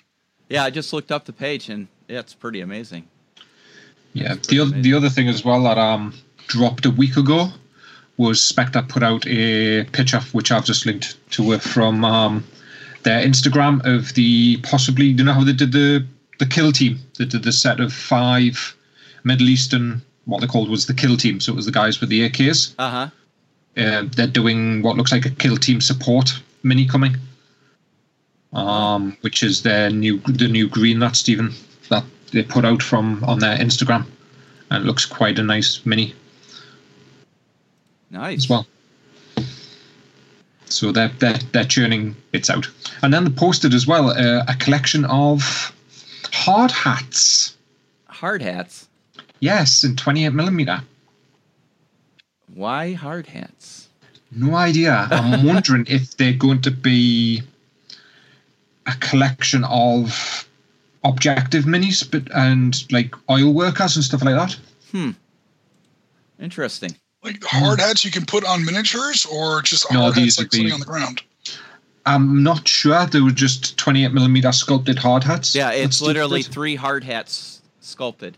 [0.49, 3.07] yeah, I just looked up the page and it's pretty amazing.
[4.13, 4.35] Yeah.
[4.35, 4.81] That's The, pretty amazing.
[4.83, 6.13] the other thing as well that um
[6.47, 7.49] dropped a week ago
[8.17, 12.43] was Spectre put out a picture which I've just linked to it from um
[13.03, 16.05] their Instagram of the possibly you know how they did the
[16.39, 16.99] the kill team?
[17.17, 18.75] They did the set of five
[19.23, 21.39] Middle Eastern what they called was the kill team.
[21.39, 23.09] So it was the guys with the AKs Uh huh.
[23.77, 26.31] uh, they're doing what looks like a kill team support
[26.63, 27.15] mini coming
[28.53, 31.53] um which is their new the new green that Stephen
[31.89, 34.05] that they put out from on their Instagram.
[34.69, 36.13] And it looks quite a nice mini
[38.11, 38.39] Nice.
[38.39, 38.67] as well
[40.65, 42.69] so they're they're, they're churning it's out
[43.01, 45.73] and then they posted as well uh, a collection of
[46.33, 47.57] hard hats
[48.07, 48.87] Hard hats.
[49.39, 50.81] yes in 28 millimeter
[52.53, 53.87] Why hard hats?
[54.33, 55.07] No idea.
[55.11, 57.41] I'm wondering if they're going to be
[58.85, 60.47] a collection of
[61.03, 64.57] objective minis, but and like oil workers and stuff like that.
[64.91, 65.11] Hmm.
[66.39, 66.95] Interesting.
[67.23, 70.67] Like hard hats you can put on miniatures, or just No, hard hats like sitting
[70.67, 71.21] be- on the ground.
[72.05, 73.05] I'm not sure.
[73.05, 75.53] They were just 28 millimeter sculpted hard hats.
[75.53, 76.51] Yeah, it's Steve literally did.
[76.51, 78.37] three hard hats sculpted.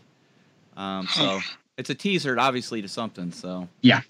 [0.76, 1.40] Um, so
[1.78, 3.32] it's a teaser, obviously, to something.
[3.32, 4.02] So Yeah.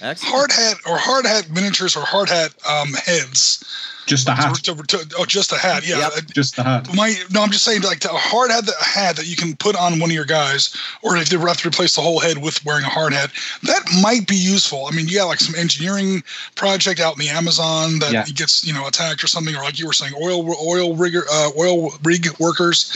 [0.00, 0.34] Excellent.
[0.34, 3.64] Hard hat or hard hat miniatures or hard hat um, heads.
[4.06, 4.54] just a hat.
[4.54, 5.84] To- to- to- oh, just a hat.
[5.86, 5.98] Yeah.
[5.98, 6.12] Yep.
[6.16, 6.94] Uh, Just the hat.
[6.94, 9.74] My no, I'm just saying like a hard hat, that hat that you can put
[9.74, 12.64] on one of your guys, or if they have to replace the whole head with
[12.64, 13.30] wearing a hard hat,
[13.64, 14.86] that might be useful.
[14.86, 16.22] I mean, you got like some engineering
[16.54, 18.24] project out in the Amazon that Yeah.
[18.26, 21.50] gets you know attacked or something, or like you were saying, oil oil rigger uh,
[21.58, 22.92] oil rig workers.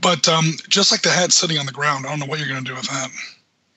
[0.00, 2.48] But um, just like the hat sitting on the ground, I don't know what you're
[2.48, 3.08] going to do with that.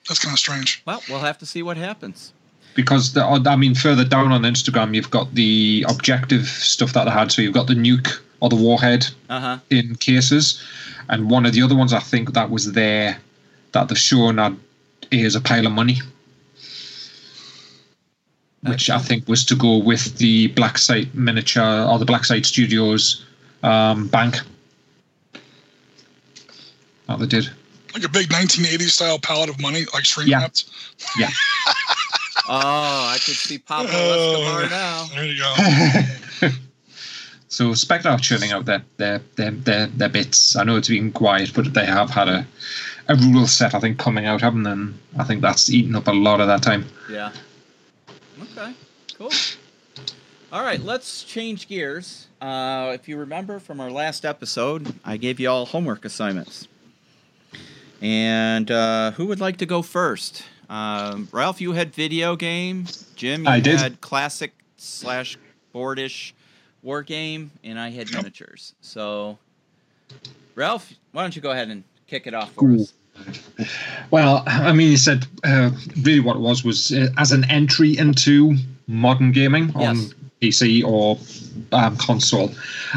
[0.06, 0.80] That's kind of strange.
[0.86, 2.32] Well, we'll have to see what happens.
[2.78, 7.10] Because the, I mean, further down on Instagram, you've got the objective stuff that I
[7.12, 7.32] had.
[7.32, 9.58] So you've got the nuke or the warhead Uh huh.
[9.70, 10.62] in cases,
[11.08, 13.18] and one of the other ones I think that was there
[13.72, 14.52] that they've shown that
[15.10, 15.96] is a pile of money,
[18.62, 22.46] which I think was to go with the Black Site miniature or the Black Site
[22.46, 23.24] Studios
[23.64, 24.36] um, bank
[27.08, 27.50] that they did.
[27.92, 30.42] Like a big 1980s style palette of money, like shrink Yeah.
[30.42, 30.64] wrapped.
[31.18, 31.30] Yeah.
[32.48, 34.42] Oh, I could see Pablo Oh.
[34.42, 35.06] Escobar now.
[35.14, 36.48] There you go.
[37.48, 40.56] so Spectre are churning out their their, their their their bits.
[40.56, 42.46] I know it's been quiet, but they have had a
[43.08, 44.70] a rule set I think coming out, haven't they?
[44.72, 46.86] And I think that's eaten up a lot of that time.
[47.10, 47.32] Yeah.
[48.42, 48.72] Okay.
[49.16, 49.30] Cool.
[50.50, 52.26] All right, let's change gears.
[52.40, 56.66] Uh, if you remember from our last episode, I gave you all homework assignments.
[58.00, 60.44] And uh, who would like to go first?
[60.68, 62.86] Um, Ralph, you had video game.
[63.16, 63.78] Jim, you I did.
[63.78, 65.38] had classic slash
[65.74, 66.32] boardish
[66.82, 68.74] war game, and I had miniatures.
[68.80, 69.38] So,
[70.54, 72.92] Ralph, why don't you go ahead and kick it off for us?
[74.10, 75.70] Well, I mean, you said uh,
[76.02, 80.14] really what it was was uh, as an entry into modern gaming on Yes.
[80.40, 81.18] PC or
[81.72, 82.52] um, console.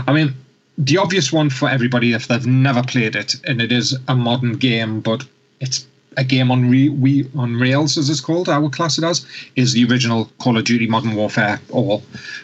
[0.07, 0.35] I mean,
[0.77, 4.53] the obvious one for everybody if they've never played it, and it is a modern
[4.57, 5.25] game, but
[5.59, 8.49] it's a game on re- we on rails as it's called.
[8.49, 12.01] I would class it as is the original Call of Duty Modern Warfare or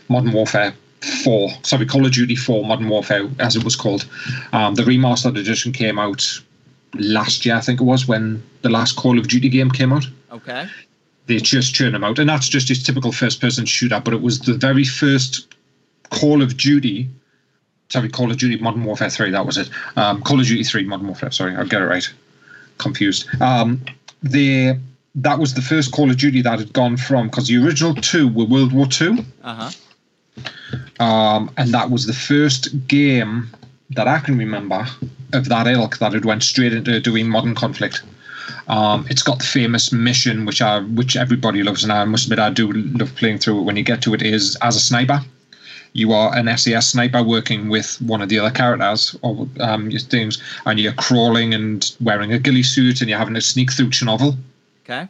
[0.10, 0.74] Modern Warfare.
[1.24, 4.08] 4 sorry call of duty 4 modern warfare as it was called
[4.52, 6.42] um, the remastered edition came out
[6.96, 10.06] last year, I think it was, when the last Call of Duty game came out.
[10.32, 10.68] Okay.
[11.26, 14.00] They just churn them out, and that's just his typical first-person shooter.
[14.00, 15.54] But it was the very first
[16.10, 17.10] Call of Duty.
[17.90, 19.32] Sorry, Call of Duty Modern Warfare Three.
[19.32, 19.70] That was it.
[19.96, 21.32] Um, Call of Duty Three Modern Warfare.
[21.32, 22.10] Sorry, I'll get it right.
[22.78, 23.28] Confused.
[23.42, 23.82] Um,
[24.24, 24.78] they
[25.16, 28.28] that was the first Call of Duty that had gone from because the original two
[28.28, 29.70] were World War Two Uh
[31.00, 31.04] huh.
[31.04, 33.50] um, and that was the first game
[33.92, 34.86] that I can remember
[35.34, 38.04] of that ilk that had went straight into doing modern conflict.
[38.68, 42.40] Um, it's got the famous mission, which I which everybody loves, and I must admit
[42.40, 43.64] I do love playing through it.
[43.64, 45.22] When you get to it, is as a sniper,
[45.98, 50.00] you are an SAS sniper working with one of the other characters or um, your
[50.00, 53.90] things, and you're crawling and wearing a ghillie suit, and you're having to sneak through
[53.90, 54.38] Chernobyl
[54.86, 55.08] Okay.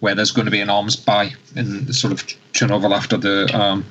[0.00, 3.84] where there's going to be an arms buy in sort of Chernobyl after the um,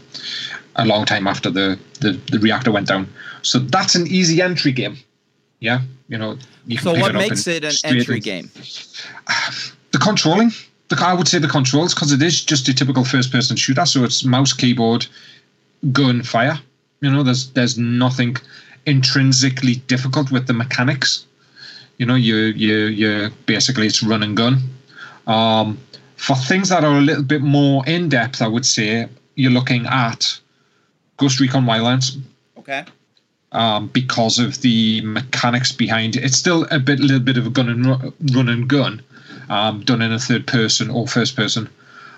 [0.76, 3.08] a long time after the, the the reactor went down.
[3.42, 4.98] So that's an easy entry game.
[5.60, 6.38] Yeah, you know.
[6.68, 8.22] You can So, what it makes it an entry in.
[8.22, 8.52] game?
[9.92, 10.52] The controlling.
[10.90, 13.86] The, I would say the controls because it is just a typical first-person shooter.
[13.86, 15.08] So it's mouse, keyboard,
[15.92, 16.60] gun, fire.
[17.02, 18.38] You know, there's there's nothing
[18.86, 21.26] intrinsically difficult with the mechanics.
[21.98, 24.62] You know, you you you basically it's run and gun.
[25.28, 25.78] Um,
[26.16, 29.86] for things that are a little bit more in depth, I would say you're looking
[29.86, 30.40] at
[31.18, 32.18] Ghost Recon Wildlands
[32.58, 32.86] Okay.
[33.52, 36.24] um, because of the mechanics behind it.
[36.24, 39.02] It's still a bit, little bit of a gun and ru- run and gun,
[39.50, 41.70] um, done in a third person or first person.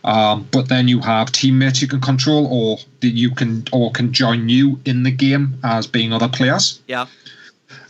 [0.03, 4.13] Um, but then you have teammates you can control, or that you can or can
[4.13, 6.81] join you in the game as being other players.
[6.87, 7.07] Yeah.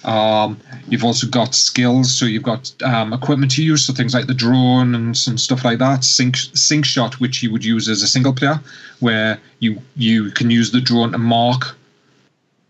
[0.03, 4.27] Um, you've also got skills, so you've got um, equipment to use, so things like
[4.27, 6.03] the drone and some stuff like that.
[6.03, 8.59] Sync sync shot, which you would use as a single player,
[8.99, 11.77] where you you can use the drone to mark,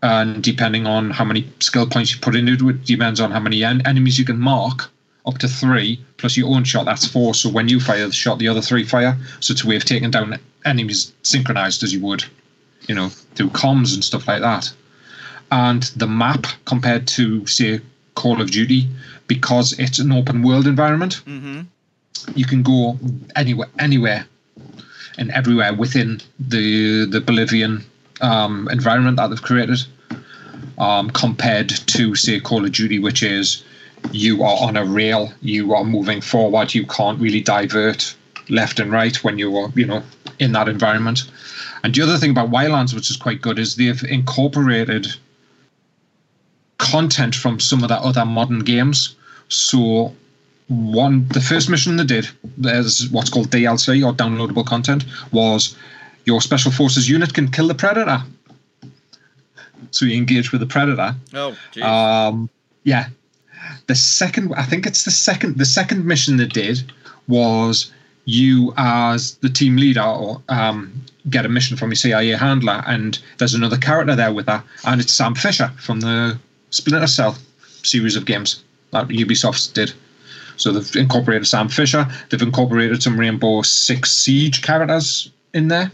[0.02, 3.62] and depending on how many skill points you put into it, depends on how many
[3.64, 4.90] en- enemies you can mark.
[5.26, 7.34] Up to three plus your own shot, that's four.
[7.34, 9.16] So when you fire the shot, the other three fire.
[9.40, 12.24] So it's a way of taking down enemies synchronized as you would,
[12.88, 14.72] you know, through comms and stuff like that
[15.52, 17.80] and the map compared to say
[18.14, 18.86] Call of Duty
[19.26, 21.62] because it's an open world environment Mm-hmm.
[22.34, 22.98] you can go
[23.36, 24.26] anywhere anywhere
[25.18, 27.84] and everywhere within the the Bolivian
[28.20, 29.80] um, environment that they've created
[30.78, 33.64] um, compared to say Call of Duty which is
[34.12, 38.14] you are on a rail you are moving forward you can't really divert
[38.48, 40.02] left and right when you are you know
[40.38, 41.30] in that environment
[41.82, 45.06] and the other thing about Wildlands which is quite good is they've incorporated
[46.80, 49.14] content from some of the other modern games.
[49.48, 50.14] So
[50.68, 55.76] one the first mission they did, there's what's called DLC or downloadable content, was
[56.24, 58.22] your special forces unit can kill the predator.
[59.90, 61.14] So you engage with the predator.
[61.34, 61.84] Oh, geez.
[61.84, 62.48] Um,
[62.84, 63.08] yeah.
[63.86, 66.92] The second, I think it's the second, the second mission they did
[67.28, 67.92] was
[68.24, 73.18] you as the team leader or um, get a mission from your CIA handler, and
[73.38, 76.38] there's another character there with that, and it's Sam Fisher from the
[76.70, 77.36] Splinter Cell
[77.82, 79.92] series of games that Ubisoft did.
[80.56, 82.06] So they've incorporated Sam Fisher.
[82.28, 85.90] They've incorporated some Rainbow Six Siege characters in there.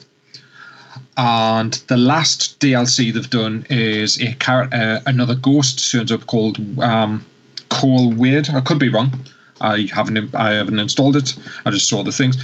[1.17, 6.59] And the last DLC they've done is a car- uh, another ghost turns up called
[6.81, 7.25] um,
[7.69, 8.51] Cole Weird.
[8.51, 9.13] I could be wrong.
[9.61, 11.35] I haven't I haven't installed it.
[11.65, 12.37] I just saw the things.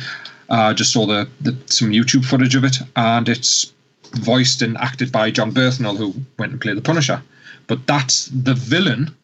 [0.49, 3.73] I uh, just saw the, the some YouTube footage of it, and it's
[4.17, 7.23] voiced and acted by Jon Bernthal, who went and played the Punisher.
[7.67, 9.15] But that's the villain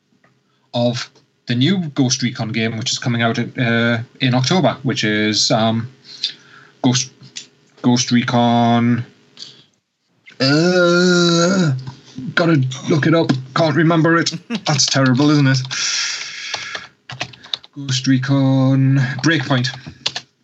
[0.74, 1.10] of
[1.46, 5.90] the new Ghost Recon game, which is coming out uh, in October, which is um,
[6.82, 7.10] Ghost
[7.82, 9.04] Ghost Recon.
[10.40, 11.72] Uh,
[12.34, 13.30] gotta look it up.
[13.54, 14.32] Can't remember it.
[14.66, 15.58] That's terrible, isn't it?
[17.74, 19.68] Ghost Recon Breakpoint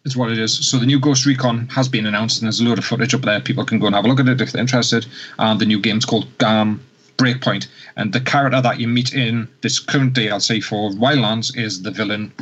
[0.05, 0.67] is what it is.
[0.69, 3.23] So the new Ghost Recon has been announced, and there's a load of footage up
[3.23, 3.41] there.
[3.41, 5.07] People can go and have a look at it if they're interested.
[5.39, 6.81] And the new game's called um,
[7.17, 7.67] Breakpoint,
[7.97, 12.33] and the character that you meet in this current DLC for Wildlands is the villain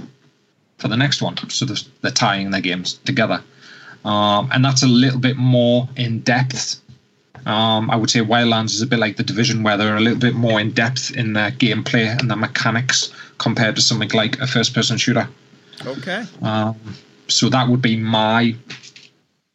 [0.79, 1.37] for the next one.
[1.49, 3.43] So they're tying their games together,
[4.05, 6.82] um, and that's a little bit more in depth.
[7.47, 10.19] Um, I would say Wildlands is a bit like the Division, where they're a little
[10.19, 14.47] bit more in depth in their gameplay and their mechanics compared to something like a
[14.47, 15.29] first-person shooter.
[15.85, 16.25] Okay.
[16.43, 16.77] Um,
[17.29, 18.55] so that would be my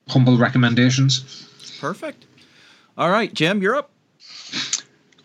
[0.10, 1.48] humble recommendations.
[1.80, 2.26] Perfect.
[2.98, 3.92] All right, Jim, you're up.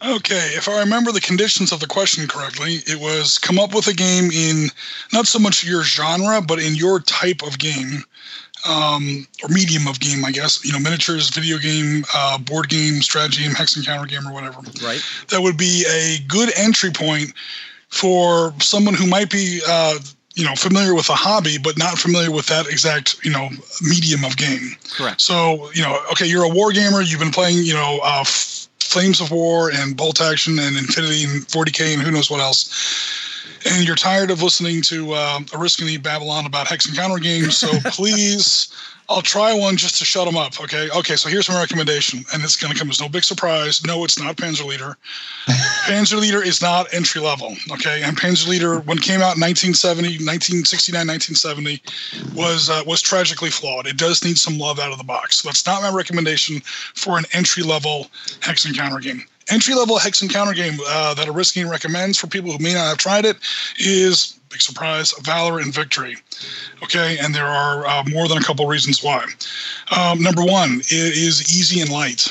[0.05, 3.87] Okay, if I remember the conditions of the question correctly, it was come up with
[3.87, 4.67] a game in
[5.13, 8.03] not so much your genre, but in your type of game,
[8.69, 10.65] um, or medium of game, I guess.
[10.65, 14.33] You know, miniatures, video game, uh, board game, strategy game, hex and counter game, or
[14.33, 14.61] whatever.
[14.83, 15.03] Right.
[15.29, 17.33] That would be a good entry point
[17.89, 19.61] for someone who might be.
[19.69, 19.99] Uh,
[20.35, 23.51] you know, familiar with a hobby, but not familiar with that exact, you know,
[23.83, 24.71] medium of game.
[24.91, 25.21] Correct.
[25.21, 27.03] So, you know, okay, you're a war gamer.
[27.03, 31.47] You've been playing, you know, uh, Flames of War and Bolt Action and Infinity and
[31.49, 33.32] 40K and who knows what else.
[33.71, 37.69] And you're tired of listening to uh, Oriskany Babylon about hex and counter games, so
[37.91, 38.73] please
[39.13, 40.61] I'll try one just to shut them up.
[40.61, 40.89] Okay.
[40.97, 41.17] Okay.
[41.17, 43.85] So here's my recommendation, and it's going to come as no big surprise.
[43.85, 44.97] No, it's not Panzer Leader.
[45.85, 47.55] Panzer Leader is not entry level.
[47.71, 48.03] Okay.
[48.03, 51.83] And Panzer Leader, when it came out in 1970, 1969, 1970,
[52.35, 53.87] was uh, was tragically flawed.
[53.87, 55.39] It does need some love out of the box.
[55.39, 56.61] So that's not my recommendation
[56.95, 58.09] for an entry level
[58.41, 59.25] hex and counter game.
[59.51, 62.89] Entry level hex and counter game uh, that Oriskany recommends for people who may not
[62.89, 63.37] have tried it
[63.79, 66.17] is big surprise, Valor and Victory.
[66.83, 69.25] Okay, and there are uh, more than a couple reasons why.
[69.91, 72.29] Um, number one, it is easy and light.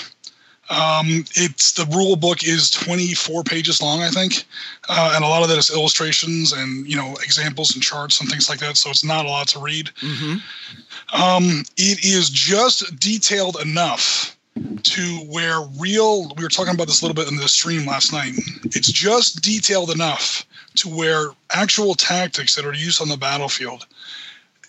[0.70, 4.46] Um, it's the rule book is 24 pages long, I think,
[4.88, 8.30] uh, and a lot of that is illustrations and you know examples and charts and
[8.30, 8.78] things like that.
[8.78, 9.88] So it's not a lot to read.
[10.00, 11.22] Mm-hmm.
[11.22, 16.30] Um, it is just detailed enough to where real.
[16.36, 18.34] We were talking about this a little bit in the stream last night.
[18.66, 20.46] It's just detailed enough
[20.76, 23.86] to where actual tactics that are used on the battlefield,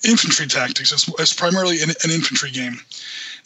[0.04, 2.80] infantry tactics, it's, it's primarily an, an infantry game.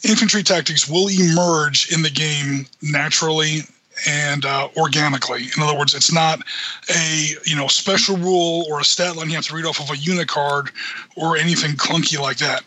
[0.03, 3.61] Infantry tactics will emerge in the game naturally
[4.05, 5.49] and uh, organically.
[5.55, 6.41] In other words, it's not
[6.89, 9.89] a you know special rule or a stat line you have to read off of
[9.89, 10.69] a unit card
[11.15, 12.63] or anything clunky like that.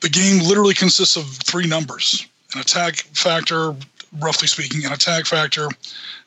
[0.00, 3.74] The game literally consists of three numbers: an attack factor,
[4.20, 5.68] roughly speaking, an attack factor,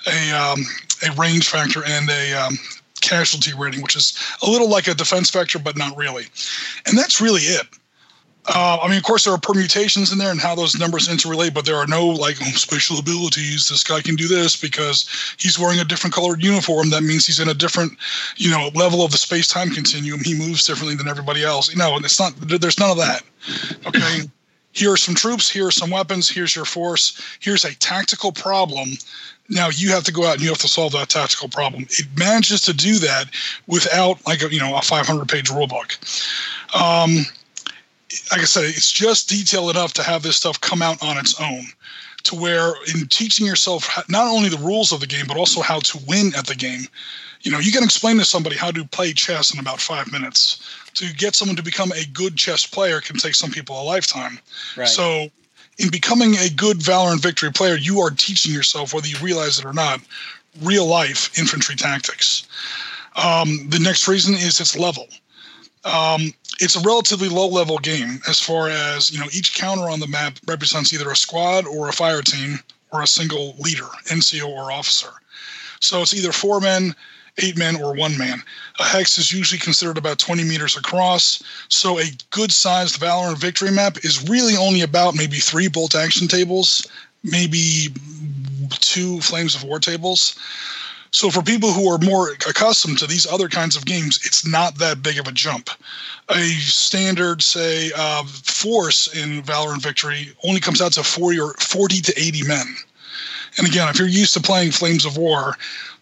[0.07, 0.59] a um,
[1.07, 2.57] a range factor, and a um,
[3.01, 6.25] casualty rating, which is a little like a defense factor, but not really.
[6.85, 7.67] And that's really it.
[8.47, 11.53] Uh, I mean, of course, there are permutations in there and how those numbers interrelate,
[11.53, 13.69] but there are no like oh, special abilities.
[13.69, 16.89] This guy can do this because he's wearing a different colored uniform.
[16.89, 17.93] That means he's in a different,
[18.37, 20.21] you know, level of the space time continuum.
[20.23, 21.71] He moves differently than everybody else.
[21.71, 22.33] You No, it's not.
[22.37, 23.21] There's none of that.
[23.85, 24.21] Okay.
[24.73, 25.49] Here are some troops.
[25.49, 26.29] Here are some weapons.
[26.29, 27.21] Here's your force.
[27.39, 28.97] Here's a tactical problem
[29.51, 31.83] now you have to go out and you have to solve that tactical problem.
[31.89, 33.25] It manages to do that
[33.67, 35.97] without like a, you know a 500 page rule book.
[36.73, 37.25] Um,
[38.31, 41.39] like I said, it's just detailed enough to have this stuff come out on its
[41.39, 41.65] own.
[42.25, 45.79] To where in teaching yourself not only the rules of the game but also how
[45.79, 46.87] to win at the game,
[47.43, 50.77] you know you can explain to somebody how to play chess in about five minutes.
[50.95, 54.39] To get someone to become a good chess player can take some people a lifetime.
[54.75, 54.87] Right.
[54.87, 55.29] So
[55.77, 59.57] in becoming a good Valor and Victory player, you are teaching yourself, whether you realize
[59.57, 60.01] it or not,
[60.61, 62.45] real life infantry tactics.
[63.15, 65.07] Um, the next reason is its level.
[65.83, 69.99] Um, it's a relatively low level game as far as you know each counter on
[69.99, 72.59] the map represents either a squad or a fire team
[72.91, 75.09] or a single leader nco or officer
[75.79, 76.95] so it's either four men
[77.37, 78.41] eight men or one man.
[78.79, 83.37] A hex is usually considered about 20 meters across, so a good sized Valor and
[83.37, 86.85] Victory map is really only about maybe three bolt action tables,
[87.23, 87.87] maybe
[88.79, 90.35] two Flames of War tables.
[91.13, 94.75] So for people who are more accustomed to these other kinds of games, it's not
[94.77, 95.69] that big of a jump.
[96.29, 101.53] A standard, say, uh, force in Valor and Victory only comes out to 40 or
[101.55, 102.65] 40 to 80 men.
[103.57, 105.57] And again, if you're used to playing Flames of War,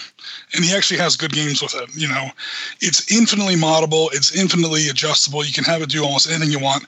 [0.56, 1.90] And he actually has good games with it.
[1.96, 2.30] You know,
[2.82, 5.46] it's infinitely moddable, it's infinitely adjustable.
[5.46, 6.86] You can have it do almost anything you want.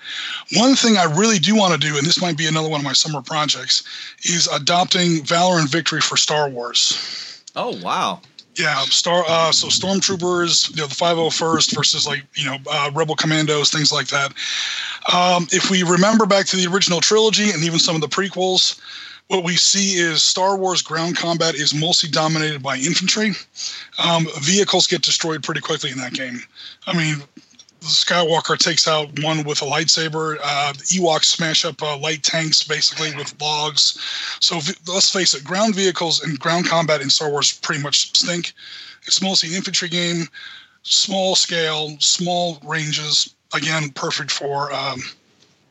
[0.56, 2.86] One thing I really do want to do, and this might be another one of
[2.86, 3.84] my summer projects,
[4.24, 7.44] is adopting Valor and Victory for Star Wars.
[7.56, 8.22] Oh wow!
[8.56, 9.24] Yeah, star.
[9.28, 13.92] Uh, so stormtroopers, you know, the 501st versus like you know uh, rebel commandos, things
[13.92, 14.34] like that.
[15.14, 18.80] Um, if we remember back to the original trilogy and even some of the prequels,
[19.28, 23.32] what we see is Star Wars ground combat is mostly dominated by infantry.
[24.04, 26.42] Um, vehicles get destroyed pretty quickly in that game.
[26.86, 27.24] I mean,
[27.82, 30.38] Skywalker takes out one with a lightsaber.
[30.44, 34.00] Uh, Ewoks smash up uh, light tanks basically with logs.
[34.40, 38.18] So v- let's face it, ground vehicles and ground combat in Star Wars pretty much
[38.18, 38.54] stink.
[39.08, 40.28] It's mostly an infantry game,
[40.84, 43.34] small scale, small ranges.
[43.54, 45.02] Again, perfect for um,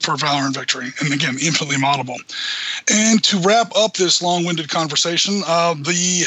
[0.04, 2.18] for Valor and Victory, and again, infinitely moddable.
[2.92, 6.24] And to wrap up this long-winded conversation, uh, the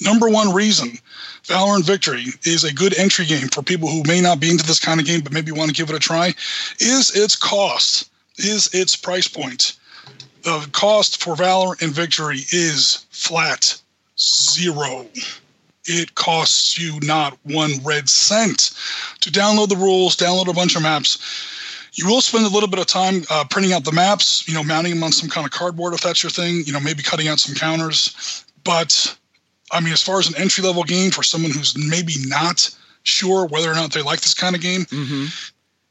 [0.00, 0.98] number one reason
[1.44, 4.66] Valor and Victory is a good entry game for people who may not be into
[4.66, 6.34] this kind of game but maybe want to give it a try
[6.78, 9.76] is its cost, is its price point.
[10.42, 13.80] The cost for Valor and Victory is flat
[14.18, 15.06] zero.
[15.86, 18.70] It costs you not one red cent
[19.20, 21.18] to download the rules, download a bunch of maps
[21.94, 24.62] you will spend a little bit of time uh, printing out the maps, you know,
[24.62, 27.28] mounting them on some kind of cardboard if that's your thing, you know, maybe cutting
[27.28, 28.44] out some counters.
[28.64, 29.16] But
[29.72, 32.70] I mean, as far as an entry level game for someone who's maybe not
[33.02, 35.26] sure whether or not they like this kind of game, mm-hmm.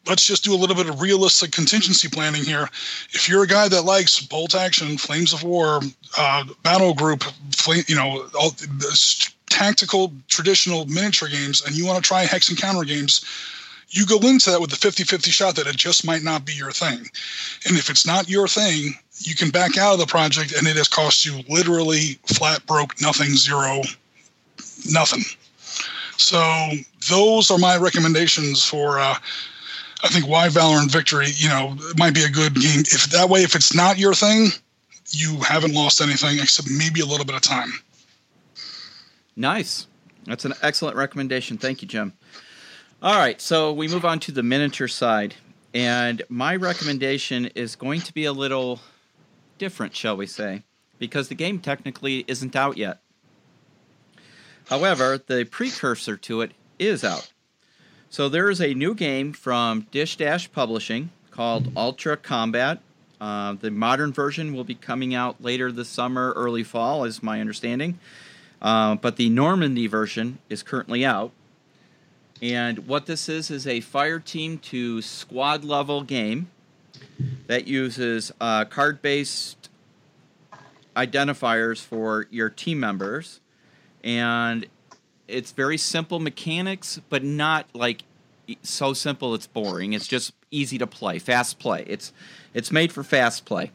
[0.08, 2.70] let's just do a little bit of realistic contingency planning here.
[3.12, 5.82] If you're a guy that likes bolt action, flames of war,
[6.18, 7.24] uh, battle group,
[7.56, 12.50] flame, you know, all this tactical traditional miniature games, and you want to try hex
[12.50, 13.26] and counter games
[13.92, 16.54] you go into that with the 50 50 shot that it just might not be
[16.54, 17.00] your thing.
[17.66, 20.76] And if it's not your thing, you can back out of the project and it
[20.76, 23.82] has cost you literally flat broke, nothing, zero,
[24.90, 25.24] nothing.
[26.18, 26.72] So
[27.10, 29.00] those are my recommendations for.
[29.00, 29.16] Uh,
[30.02, 32.80] I think why Valor and Victory, you know, might be a good game.
[32.80, 34.48] If that way, if it's not your thing,
[35.10, 37.74] you haven't lost anything except maybe a little bit of time.
[39.36, 39.88] Nice.
[40.26, 41.58] That's an excellent recommendation.
[41.58, 42.14] Thank you, Jim.
[43.02, 45.36] All right, so we move on to the miniature side.
[45.74, 48.82] And my recommendation is going to be a little
[49.58, 50.64] different, shall we say,
[50.98, 53.00] because the game technically isn't out yet.
[54.68, 57.32] However, the precursor to it is out.
[58.10, 62.82] So there is a new game from Dish Dash Publishing called Ultra Combat.
[63.22, 67.40] Uh, the modern version will be coming out later this summer, early fall, is my
[67.40, 67.98] understanding.
[68.62, 71.32] Uh, but the Normandy version is currently out.
[72.42, 76.50] And what this is is a fire team to squad level game
[77.48, 79.70] that uses uh, card based
[80.96, 83.42] identifiers for your team members.
[84.04, 84.66] And
[85.28, 88.04] it's very simple mechanics, but not like
[88.64, 89.94] so simple it's boring.
[89.94, 91.84] It's just easy to play, fast play.
[91.88, 92.14] It's
[92.54, 93.72] it's made for fast play.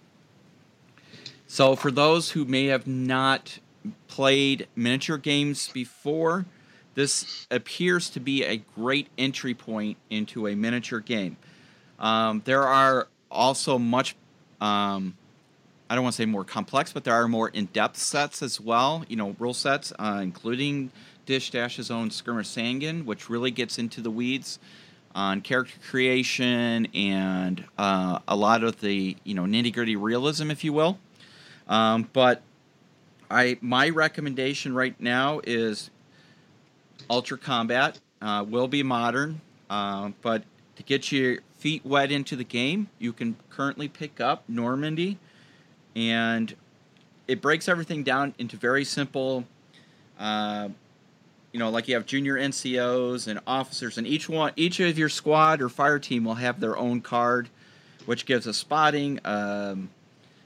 [1.47, 3.59] So for those who may have not
[4.09, 6.47] played miniature games before,
[6.95, 11.37] this appears to be a great entry point into a miniature game.
[11.99, 14.17] Um, there are also much
[14.61, 15.17] um,
[15.89, 19.05] I don't want to say more complex, but there are more in-depth sets as well.
[19.09, 20.91] You know, rule sets, uh, including
[21.27, 24.59] Dish Dash's own Skirmish Sangin, which really gets into the weeds
[25.15, 30.65] on character creation and uh, a lot of the you know nitty gritty realism, if
[30.65, 30.99] you will.
[31.69, 32.43] Um, but
[33.31, 35.91] I my recommendation right now is
[37.11, 38.01] Ultra Combat.
[38.23, 39.39] Uh, will be modern,
[39.69, 40.45] uh, but
[40.77, 45.19] to get your feet wet into the game, you can currently pick up Normandy,
[45.95, 46.55] and
[47.29, 49.45] it breaks everything down into very simple.
[50.19, 50.71] Uh,
[51.53, 55.09] you know, like you have junior NCOs and officers, and each one, each of your
[55.09, 57.51] squad or fire team will have their own card,
[58.07, 59.91] which gives a spotting, um,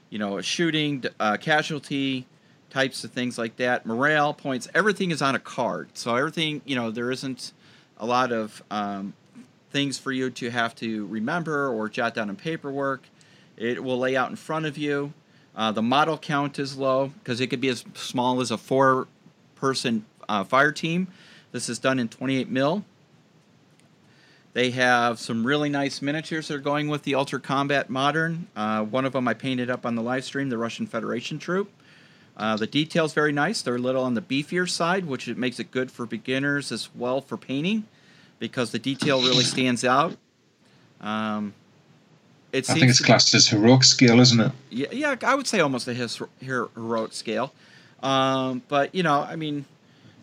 [0.09, 2.25] you know, a shooting, uh, casualty,
[2.69, 3.85] types of things like that.
[3.85, 7.53] Morale points, everything is on a card, so everything, you know, there isn't
[7.97, 9.13] a lot of um,
[9.71, 13.03] things for you to have to remember or jot down in paperwork.
[13.57, 15.13] It will lay out in front of you.
[15.55, 20.05] Uh, the model count is low because it could be as small as a four-person
[20.29, 21.07] uh, fire team.
[21.51, 22.85] This is done in 28 mil.
[24.53, 28.47] They have some really nice miniatures that are going with the Ultra Combat Modern.
[28.55, 31.71] Uh, one of them I painted up on the live stream, the Russian Federation troop.
[32.39, 33.61] Uh, the detail's very nice.
[33.61, 36.89] They're a little on the beefier side, which it makes it good for beginners as
[36.95, 37.83] well for painting,
[38.39, 40.15] because the detail really stands out.
[41.01, 41.53] Um,
[42.53, 44.51] it I think it's classed as heroic scale, isn't it?
[44.69, 47.53] Yeah, yeah, I would say almost a his, heroic scale.
[48.01, 49.65] Um, but you know, I mean,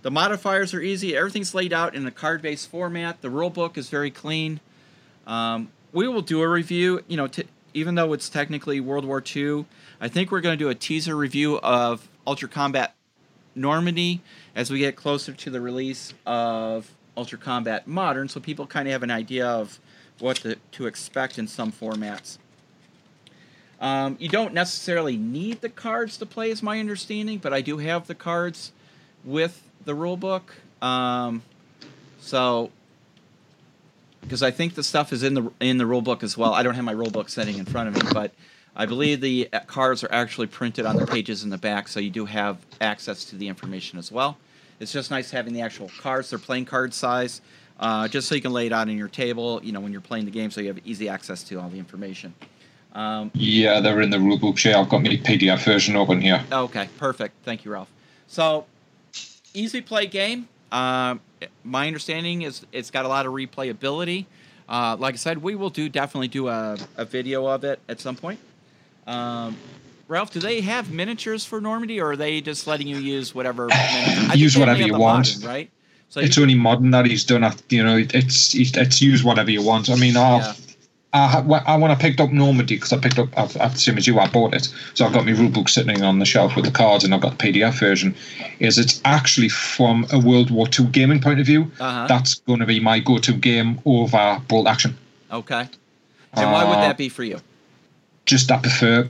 [0.01, 1.15] the modifiers are easy.
[1.15, 3.21] Everything's laid out in a card-based format.
[3.21, 4.61] The rule book is very clean.
[5.27, 7.05] Um, we will do a review.
[7.09, 7.29] You know,
[7.77, 9.67] even though it's technically World War II,
[10.01, 12.95] I think we're going to do a teaser review of Ultra Combat
[13.55, 14.23] Normandy
[14.55, 18.93] as we get closer to the release of Ultra Combat Modern, so people kind of
[18.93, 19.79] have an idea of
[20.21, 22.39] what to, to expect in some formats.
[23.79, 27.77] Um, you don't necessarily need the cards to play, is my understanding, but I do
[27.77, 28.73] have the cards
[29.23, 30.55] with the rule book.
[30.81, 31.43] Um,
[32.21, 32.71] so,
[34.27, 36.53] because I think the stuff is in the in the rule book as well.
[36.53, 38.33] I don't have my rule book sitting in front of me, but
[38.75, 42.01] I believe the uh, cards are actually printed on the pages in the back, so
[42.01, 44.37] you do have access to the information as well.
[44.81, 46.31] It's just nice having the actual cards.
[46.31, 47.41] They're playing card size,
[47.79, 49.61] uh, just so you can lay it out on your table.
[49.63, 51.79] You know when you're playing the game, so you have easy access to all the
[51.79, 52.35] information.
[52.95, 54.63] Um, yeah, they're in the rulebook.
[54.65, 56.43] Yeah, I've got my PDF version open here.
[56.51, 57.35] Okay, perfect.
[57.45, 57.91] Thank you, Ralph.
[58.27, 58.67] So
[59.55, 60.49] easy play game.
[60.73, 61.17] Uh,
[61.65, 64.27] my understanding is it's got a lot of replayability.
[64.69, 68.01] Uh, like I said, we will do definitely do a, a video of it at
[68.01, 68.41] some point.
[69.07, 69.57] Um,
[70.09, 73.69] Ralph, do they have miniatures for Normandy, or are they just letting you use whatever?
[74.35, 75.71] use whatever you want, modern, right?
[76.09, 77.51] So it's only modern that he's done.
[77.69, 79.91] You know, it's it's use whatever you want.
[79.91, 80.66] I mean, I've, yeah.
[81.17, 84.29] I, I when I picked up Normandy because I picked up same as you, I
[84.29, 84.69] bought it.
[84.95, 87.21] So I've got my rule book sitting on the shelf with the cards, and I've
[87.21, 88.15] got the PDF version.
[88.59, 91.71] Is it's actually from a World War II gaming point of view?
[91.81, 92.07] Uh-huh.
[92.07, 94.97] That's going to be my go-to game over Bolt Action.
[95.33, 95.69] Okay.
[96.33, 97.41] And why would that be for you?
[98.27, 99.09] Just I prefer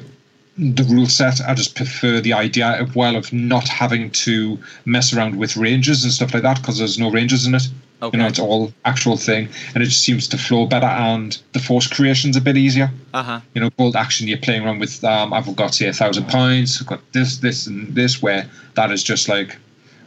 [0.59, 1.41] the rule set.
[1.41, 6.05] I just prefer the idea of well of not having to mess around with ranges
[6.05, 7.69] and stuff like that because there's no ranges in it.
[8.03, 8.17] Okay.
[8.17, 10.87] You know, it's all actual thing, and it just seems to flow better.
[10.87, 12.91] And the force creation's a bit easier.
[13.15, 13.41] Uh huh.
[13.55, 15.03] You know, bolt action, you're playing around with.
[15.03, 16.81] Um, I've got say a thousand points.
[16.81, 18.21] I've got this, this, and this.
[18.21, 19.57] Where that is just like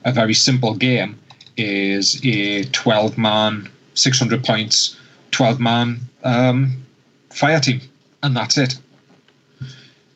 [0.06, 1.20] a very simple game.
[1.58, 4.98] Is a twelve man, six hundred points,
[5.32, 6.86] twelve man um,
[7.32, 7.82] fire team,
[8.22, 8.80] and that's it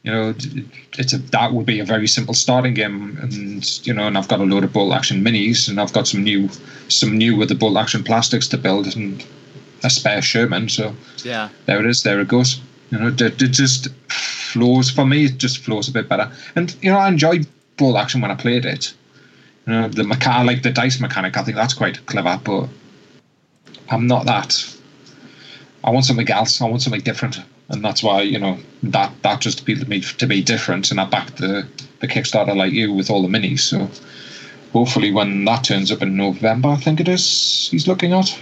[0.04, 0.36] you know,
[0.98, 4.28] it's a that would be a very simple starting game, and you know, and I've
[4.28, 6.50] got a load of bolt action minis, and I've got some new,
[6.90, 9.26] some new with the bolt action plastics to build, and
[9.82, 10.68] a spare Sherman.
[10.68, 10.94] So
[11.24, 12.60] yeah, there it is, there it goes.
[12.92, 15.26] You know, it, it just flows for me.
[15.26, 17.40] It just flows a bit better, and you know, I enjoy
[17.78, 18.94] bolt action when I played it.
[19.66, 22.68] You know, the mechanic, like the dice mechanic, I think that's quite clever, but
[23.90, 24.70] I'm not that.
[25.82, 26.62] I want something else.
[26.62, 27.40] I want something different
[27.70, 31.00] and that's why you know that that just appealed to me to be different, and
[31.00, 31.68] I backed the
[32.00, 33.60] the Kickstarter like you with all the minis.
[33.62, 33.90] So
[34.72, 38.38] hopefully, when that turns up in November, I think it is, he's looking at.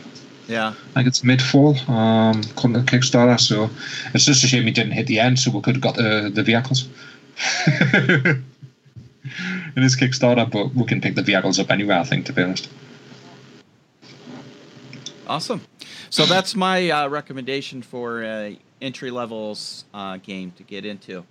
[0.47, 1.77] Yeah, I think it's mid fall.
[1.89, 3.69] Um, coming to Kickstarter, so
[4.13, 6.31] it's just a shame he didn't hit the end, so we could have got the
[6.33, 6.87] the vehicles.
[9.75, 11.99] in his Kickstarter, but we can pick the vehicles up anywhere.
[11.99, 12.69] I think, to be honest.
[15.27, 15.61] Awesome.
[16.09, 18.51] So that's my uh, recommendation for uh,
[18.81, 21.23] entry levels uh, game to get into.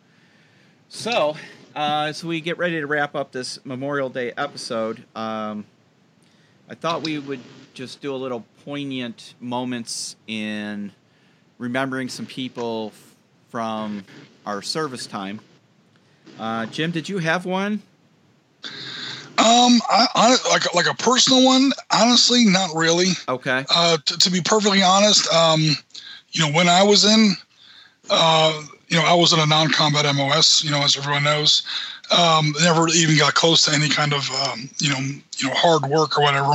[0.89, 1.37] So,
[1.77, 5.65] uh, as we get ready to wrap up this Memorial Day episode, um,
[6.69, 7.41] I thought we would
[7.75, 10.93] just do a little poignant moments in
[11.59, 13.15] remembering some people f-
[13.51, 14.05] from
[14.47, 15.41] our service time.
[16.39, 17.83] Uh, Jim, did you have one?
[19.39, 21.73] Um, I, I like like a personal one.
[21.91, 23.13] Honestly, not really.
[23.29, 23.65] Okay.
[23.71, 25.77] Uh, t- to be perfectly honest, um,
[26.33, 27.33] you know, when I was in,
[28.09, 30.65] uh, you know, I was in a non-combat MOS.
[30.65, 31.63] You know, as everyone knows,
[32.11, 35.87] um, never even got close to any kind of um, you know you know hard
[35.87, 36.53] work or whatever.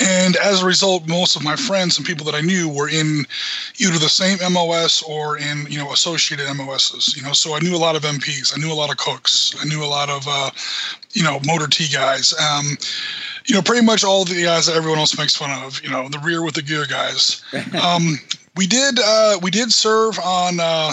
[0.00, 3.26] And as a result, most of my friends and people that I knew were in
[3.78, 7.14] either the same MOS or in you know associated MOSs.
[7.16, 9.54] You know, so I knew a lot of MPs, I knew a lot of cooks,
[9.60, 10.50] I knew a lot of uh,
[11.12, 12.34] you know motor T guys.
[12.40, 12.78] Um,
[13.44, 15.82] you know, pretty much all the guys that everyone else makes fun of.
[15.82, 17.42] You know, the rear with the gear guys.
[18.56, 20.60] we did uh, we did serve on.
[20.60, 20.92] Uh,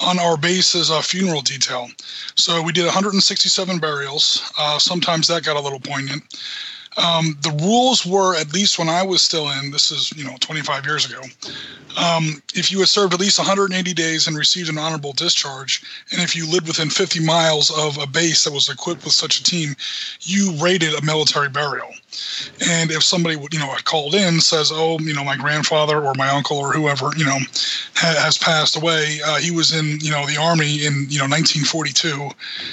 [0.00, 1.88] on our base's uh, funeral detail.
[2.36, 4.52] So we did 167 burials.
[4.56, 6.22] Uh, sometimes that got a little poignant.
[6.98, 10.36] Um, the rules were, at least when I was still in, this is you know
[10.40, 11.20] 25 years ago.
[11.96, 16.20] Um, if you had served at least 180 days and received an honorable discharge, and
[16.20, 19.44] if you lived within 50 miles of a base that was equipped with such a
[19.44, 19.74] team,
[20.20, 21.88] you rated a military burial.
[22.68, 26.28] And if somebody you know called in says, "Oh, you know, my grandfather or my
[26.28, 27.38] uncle or whoever you know
[27.94, 29.20] ha- has passed away.
[29.24, 32.30] Uh, he was in you know the army in you know 1942.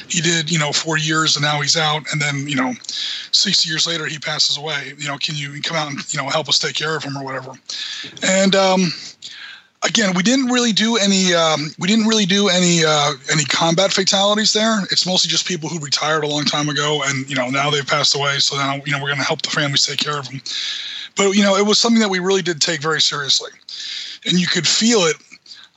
[0.08, 2.04] He did you know four years and now he's out.
[2.12, 2.74] And then you know
[3.32, 4.94] 60 years later he passes away.
[4.98, 7.18] You know, can you come out and you know help us take care of him
[7.18, 7.52] or whatever?"
[8.24, 8.92] And um,
[9.86, 13.94] again, we didn't really do any um, we didn't really do any uh, any combat
[13.94, 14.82] fatalities there.
[14.92, 17.86] It's mostly just people who retired a long time ago, and you know now they've
[17.86, 18.40] passed away.
[18.40, 20.42] So now you know we're going to help the families take care of them.
[21.16, 23.52] But you know it was something that we really did take very seriously,
[24.26, 25.16] and you could feel it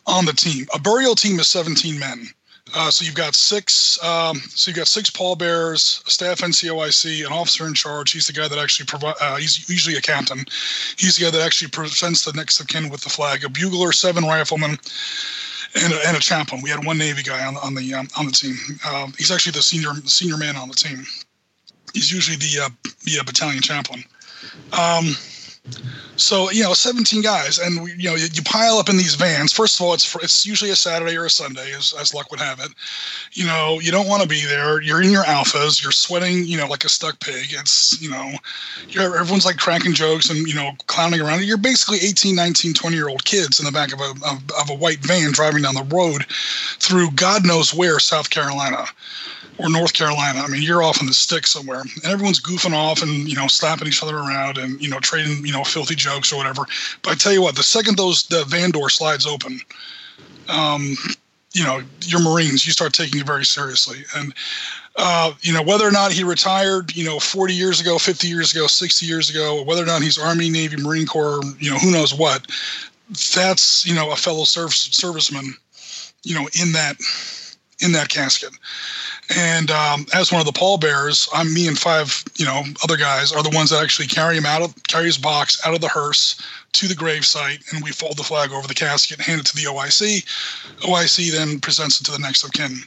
[0.07, 0.67] on the team.
[0.75, 2.27] A burial team is 17 men.
[2.75, 4.03] Uh, so you've got six.
[4.05, 8.13] Um, so you've got six pallbearers, staff NCOIC, an officer in charge.
[8.13, 9.15] He's the guy that actually provide.
[9.21, 10.45] Uh, he's usually a captain.
[10.97, 13.45] He's the guy that actually presents the next of kin with the flag.
[13.45, 14.79] A bugler, seven riflemen,
[15.83, 16.61] and a, and a chaplain.
[16.63, 18.57] We had one Navy guy on, on the um, on the team.
[18.85, 21.05] Uh, he's actually the senior senior man on the team.
[21.95, 24.05] He's usually the uh, the uh, battalion chaplain.
[24.73, 25.17] Um,
[26.19, 29.15] so you know, 17 guys, and we, you know, you, you, pile up in these
[29.15, 29.53] vans.
[29.53, 32.41] First of all, it's it's usually a Saturday or a Sunday, as, as luck would
[32.41, 32.71] have it.
[33.33, 34.83] You know, you don't want to be there.
[34.83, 35.81] You're in your alphas.
[35.81, 37.47] You're sweating, you know, like a stuck pig.
[37.51, 38.33] It's you know,
[39.01, 41.45] everyone's like cracking jokes and you know, clowning around.
[41.45, 44.71] You're basically 18, 19, 20 year old kids in the back of a of, of
[44.71, 48.87] a white van driving down the road through God knows where, South Carolina
[49.59, 50.41] or North Carolina.
[50.41, 53.47] I mean, you're off in the stick somewhere, and everyone's goofing off and you know
[53.47, 56.63] slapping each other around and you know trading you know filthy jokes or whatever.
[57.03, 59.61] But I tell you what, the second those the van door slides open,
[60.49, 60.95] um,
[61.53, 64.05] you know, your Marines, you start taking it very seriously.
[64.17, 64.35] And
[64.97, 68.53] uh, you know, whether or not he retired, you know, 40 years ago, 50 years
[68.53, 71.93] ago, 60 years ago, whether or not he's Army, Navy, Marine Corps, you know, who
[71.93, 72.47] knows what,
[73.35, 75.53] that's you know a fellow service serviceman,
[76.25, 76.97] you know, in that
[77.81, 78.51] in that casket.
[79.37, 83.33] And um, as one of the pallbearers, I'm me and five, you know, other guys
[83.33, 85.89] are the ones that actually carry him out of carry his box out of the
[85.89, 86.41] hearse
[86.73, 89.65] to the gravesite, and we fold the flag over the casket, hand it to the
[89.65, 90.25] OIC.
[90.81, 92.79] OIC then presents it to the next of kin.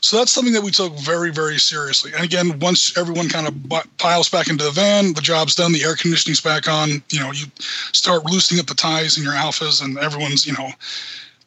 [0.00, 2.12] So that's something that we took very, very seriously.
[2.14, 3.54] And again, once everyone kind of
[3.98, 7.02] piles back into the van, the job's done, the air conditioning's back on.
[7.10, 7.46] You know, you
[7.92, 10.70] start loosening up the ties in your alphas, and everyone's, you know,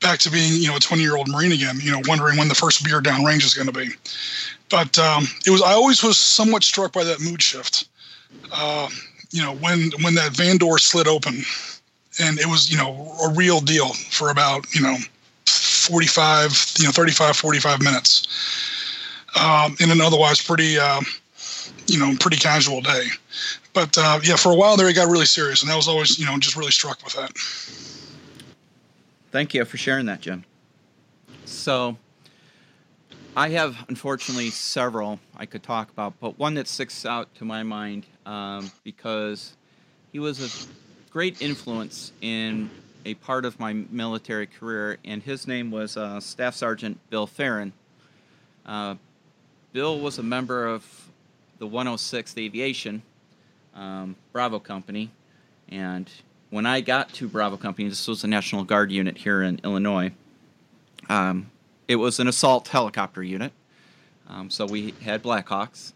[0.04, 2.50] back to being you know a 20 year old marine again you know wondering when
[2.50, 3.90] the first beer down range is going to be.
[4.70, 7.88] But um, it was i always was somewhat struck by that mood shift.
[8.52, 8.90] Uh,
[9.32, 11.44] you know when when that van door slid open
[12.20, 14.96] and it was you know a real deal for about you know
[15.46, 18.28] 45 you know 35 45 minutes
[19.40, 21.02] um, in an otherwise pretty uh,
[21.88, 23.08] you know pretty casual day.
[23.74, 26.20] But uh, yeah for a while there it got really serious and i was always
[26.20, 27.32] you know just really struck with that
[29.34, 30.46] Thank you for sharing that, Jim.
[31.46, 31.98] So,
[33.36, 37.64] I have unfortunately several I could talk about, but one that sticks out to my
[37.64, 39.58] mind um, because
[40.12, 42.70] he was a great influence in
[43.06, 47.74] a part of my military career, and his name was uh, Staff Sergeant Bill Farron.
[48.68, 48.94] Uh,
[49.72, 51.10] Bill was a member of
[51.58, 53.02] the 106th Aviation
[53.74, 55.10] um, Bravo Company,
[55.70, 56.08] and
[56.54, 60.12] when I got to Bravo Company, this was a National Guard unit here in Illinois.
[61.10, 61.50] Um,
[61.88, 63.52] it was an assault helicopter unit.
[64.30, 65.94] Um, so we had Blackhawks.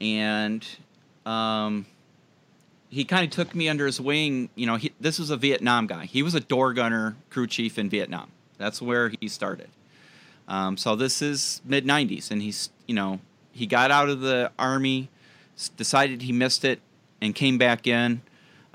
[0.00, 0.66] And
[1.24, 1.86] um,
[2.90, 4.48] he kind of took me under his wing.
[4.56, 6.06] You know, he, this was a Vietnam guy.
[6.06, 8.32] He was a door gunner crew chief in Vietnam.
[8.58, 9.68] That's where he started.
[10.48, 12.32] Um, so this is mid 90s.
[12.32, 13.20] And he's, you know,
[13.52, 15.10] he got out of the Army,
[15.76, 16.80] decided he missed it,
[17.20, 18.22] and came back in.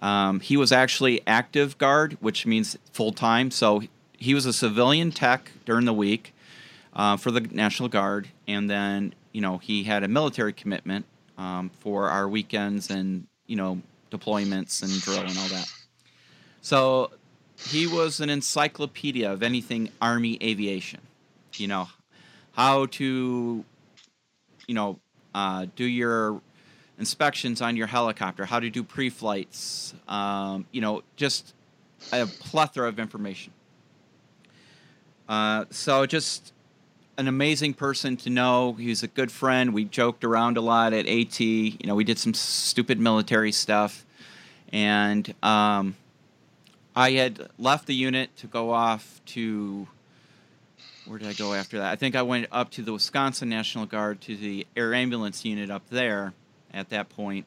[0.02, 3.52] Um, he was actually active guard, which means full time.
[3.52, 3.84] So
[4.18, 6.34] he was a civilian tech during the week.
[6.94, 11.06] uh, for the National Guard, and then you know he had a military commitment
[11.38, 13.82] um, for our weekends and you know
[14.12, 15.68] deployments and drill and all that.
[16.62, 17.12] So
[17.58, 21.02] he was an encyclopedia of anything Army aviation.
[21.56, 21.90] You know
[22.54, 23.64] how to
[24.68, 25.00] you know
[25.34, 26.42] uh, do your
[27.02, 31.56] inspections on your helicopter, how to do pre-flights, um, you know, just
[32.14, 33.52] a plethora of information.
[35.28, 36.54] Uh, so just
[37.18, 38.74] an amazing person to know.
[38.74, 39.74] He's a good friend.
[39.74, 41.40] We joked around a lot at AT.
[41.40, 44.06] You know, we did some stupid military stuff,
[44.72, 45.96] and um,
[46.96, 49.88] I had left the unit to go off to.
[51.08, 51.92] Where did I go after that?
[51.92, 55.72] I think I went up to the Wisconsin National Guard to the air ambulance unit
[55.72, 56.34] up there
[56.74, 57.46] at that point,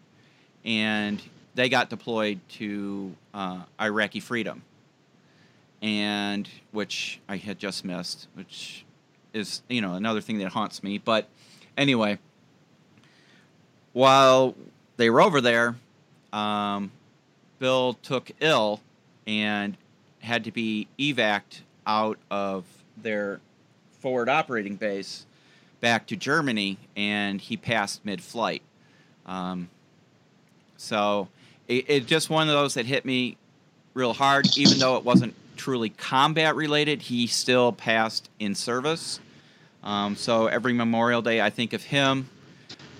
[0.64, 1.22] and
[1.54, 4.62] they got deployed to uh, Iraqi freedom,
[5.82, 8.84] and which I had just missed, which
[9.32, 10.98] is you know another thing that haunts me.
[10.98, 11.28] But
[11.76, 12.18] anyway,
[13.92, 14.54] while
[14.96, 15.76] they were over there,
[16.32, 16.90] um,
[17.58, 18.80] Bill took ill
[19.26, 19.76] and
[20.20, 22.64] had to be evac'd out of
[22.96, 23.40] their
[24.00, 25.26] forward operating base
[25.80, 28.62] back to Germany, and he passed mid-flight.
[29.26, 29.68] Um,
[30.76, 31.28] so
[31.68, 33.36] it, it just one of those that hit me
[33.94, 37.02] real hard, even though it wasn't truly combat related.
[37.02, 39.20] He still passed in service.
[39.82, 42.28] Um, so every Memorial Day, I think of him.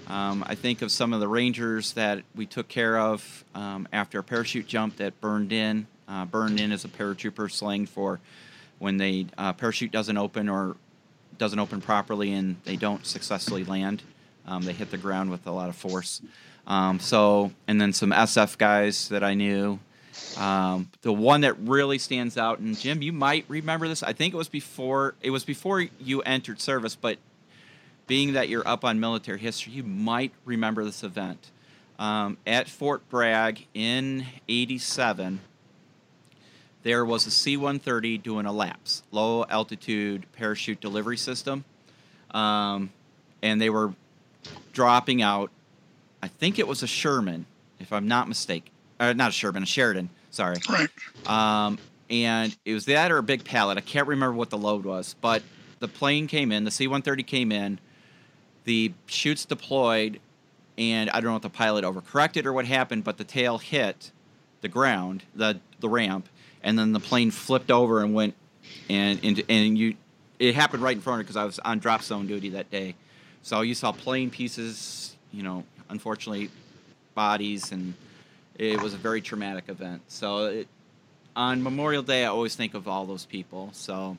[0.07, 4.19] Um, I think of some of the Rangers that we took care of um, after
[4.19, 5.87] a parachute jump that burned in.
[6.07, 8.21] Uh, burned in as a paratrooper slang for
[8.79, 10.77] when the uh, parachute doesn't open or
[11.39, 14.03] doesn't open properly and they don't successfully land.
[14.47, 16.21] Um, they hit the ground with a lot of force.
[16.67, 19.79] Um, so, and then some SF guys that I knew.
[20.39, 24.03] Um, the one that really stands out, and Jim, you might remember this.
[24.03, 27.19] I think it was before it was before you entered service, but
[28.07, 31.51] being that you're up on military history, you might remember this event
[31.99, 35.41] um, at Fort Bragg in '87.
[36.85, 41.65] There was a C-130 doing a LAPES, low altitude parachute delivery system,
[42.33, 42.93] um,
[43.43, 43.95] and they were
[44.73, 45.51] dropping out.
[46.23, 47.47] I think it was a Sherman,
[47.79, 48.71] if I'm not mistaken.
[48.99, 50.11] Uh, not a Sherman, a Sheridan.
[50.31, 50.57] Sorry.
[50.69, 50.89] Right.
[51.27, 51.79] Um,
[52.11, 53.79] and it was that or a big pallet.
[53.79, 55.43] I can't remember what the load was, but
[55.81, 56.65] the plane came in.
[56.65, 57.79] The C-130 came in.
[58.65, 60.21] The chutes deployed,
[60.79, 64.11] and I don't know if the pilot overcorrected or what happened, but the tail hit
[64.63, 66.29] the ground, the the ramp,
[66.63, 68.35] and then the plane flipped over and went
[68.89, 69.95] and and, and you.
[70.39, 72.71] It happened right in front of me because I was on drop zone duty that
[72.71, 72.95] day,
[73.45, 76.51] so you saw plane pieces, you know, unfortunately,
[77.15, 77.93] bodies, and
[78.57, 80.01] it was a very traumatic event.
[80.09, 80.69] So it,
[81.37, 83.69] on Memorial Day, I always think of all those people.
[83.73, 84.17] So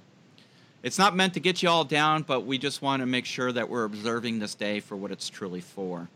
[0.83, 3.51] it's not meant to get you all down, but we just want to make sure
[3.51, 6.07] that we're observing this day for what it's truly for.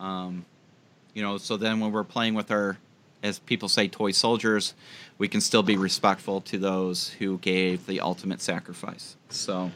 [0.00, 0.44] Um,
[1.14, 2.76] you know, so then when we're playing with our,
[3.22, 4.74] as people say, toy soldiers,
[5.16, 9.14] we can still be respectful to those who gave the ultimate sacrifice.
[9.28, 9.70] So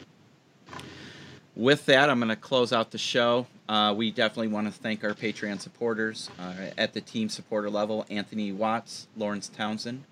[1.55, 3.47] with that, I'm going to close out the show.
[3.69, 8.05] Uh, we definitely want to thank our Patreon supporters uh, at the team supporter level
[8.09, 10.03] Anthony Watts, Lawrence Townsend.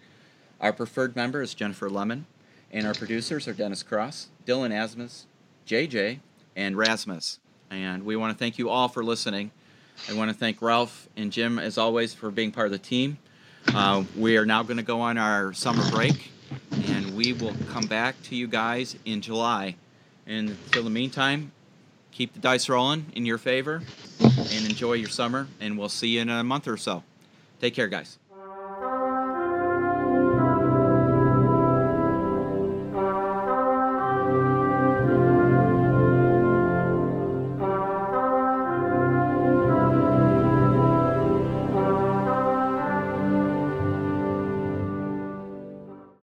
[0.59, 2.27] Our preferred member is Jennifer Lemon,
[2.71, 5.25] and our producers are Dennis Cross, Dylan Asmus,
[5.67, 6.19] JJ,
[6.55, 7.39] and Rasmus.
[7.69, 9.51] And we want to thank you all for listening.
[10.09, 13.17] I want to thank Ralph and Jim, as always, for being part of the team.
[13.73, 16.31] Uh, we are now going to go on our summer break,
[16.87, 19.75] and we will come back to you guys in July.
[20.31, 21.51] And until the meantime,
[22.13, 23.81] keep the dice rolling in your favor
[24.21, 25.49] and enjoy your summer.
[25.59, 27.03] And we'll see you in a month or so.
[27.59, 28.17] Take care, guys.